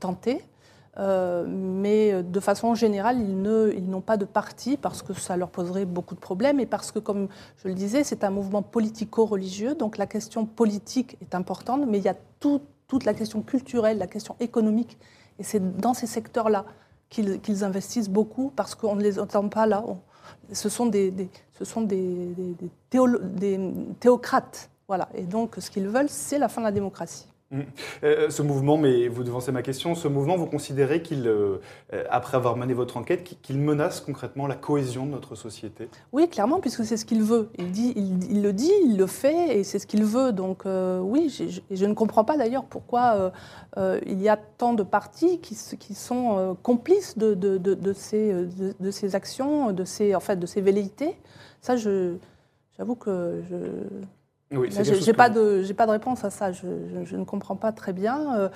[0.00, 0.44] tenter.
[0.98, 6.14] Mais de façon générale, ils, n'ont pas de parti parce que ça leur poserait beaucoup
[6.14, 10.06] de problèmes et parce que, comme je le disais, c'est un mouvement politico-religieux, donc la
[10.06, 14.36] question politique est importante, mais il y a tout, toute la question culturelle, la question
[14.40, 14.98] économique.
[15.38, 16.66] Et c'est dans ces secteurs-là
[17.08, 19.84] qu'ils investissent beaucoup parce qu'on ne les entend pas là.
[20.52, 21.12] ce sont des,
[21.52, 22.34] ce sont des,
[22.90, 23.60] des
[24.00, 24.70] théocrates.
[24.88, 25.08] Voilà.
[25.14, 27.31] Et donc, ce qu'ils veulent, c'est la fin de la démocratie.
[27.52, 27.60] Mmh.
[28.02, 31.58] Euh, ce mouvement, mais vous devancez ma question, ce mouvement, vous considérez qu'il, euh,
[31.92, 35.90] euh, après avoir mené votre enquête, qu'il menace concrètement la cohésion de notre société?
[36.12, 37.50] Oui, clairement, puisque c'est ce qu'il veut.
[37.58, 40.32] Il, le dit, il le fait, et c'est ce qu'il veut.
[40.32, 41.28] Donc oui,
[41.70, 43.32] je, ne comprends pas d'ailleurs pourquoi
[43.76, 45.54] il y a tant de partis qui,
[45.94, 48.32] sont complices de, de, de, de ces,
[48.80, 51.16] de, ces actions, de ces, en fait, de ces velléités.
[51.60, 53.56] Ça, j'avoue que je
[54.52, 57.92] oui, je n'ai pas, de, pas de réponse à ça, je, ne comprends pas très
[57.92, 58.36] bien.
[58.36, 58.48] Euh,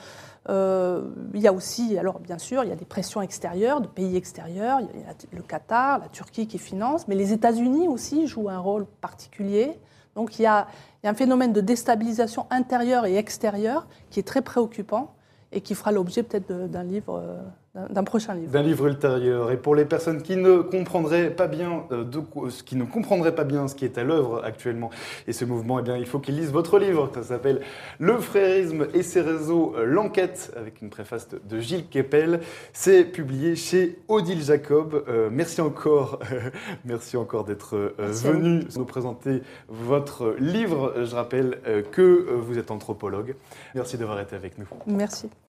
[0.48, 3.86] euh, il y a aussi, alors bien sûr, il y a des pressions extérieures, de
[3.86, 8.26] pays extérieurs, il y a le Qatar, la Turquie qui finance, mais les États-Unis aussi
[8.26, 9.78] jouent un rôle particulier.
[10.14, 10.66] Donc il y, a,
[11.02, 15.14] il y a un phénomène de déstabilisation intérieure et extérieure qui est très préoccupant
[15.52, 17.40] et qui fera l'objet peut-être d'un livre euh,
[17.90, 18.50] d'un prochain livre.
[18.50, 19.50] D'un livre ultérieur.
[19.50, 22.20] Et pour les personnes qui ne comprendraient pas bien euh, de,
[22.64, 24.90] qui ne comprendraient pas bien ce qui est à l'œuvre actuellement
[25.26, 27.10] et ce mouvement, eh bien, il faut qu'ils lisent votre livre.
[27.14, 27.60] Ça s'appelle
[27.98, 32.40] Le frérisme et ses réseaux, euh, l'enquête, avec une préface de, Gilles Kepel.
[32.72, 35.04] C'est publié chez Odile Jacob.
[35.08, 36.20] Euh, merci encore,
[36.84, 40.94] merci encore d'être venu nous présenter votre livre.
[41.04, 41.58] Je rappelle
[41.92, 43.34] que vous êtes anthropologue.
[43.74, 44.66] Merci d'avoir été avec nous.
[44.86, 45.28] Merci.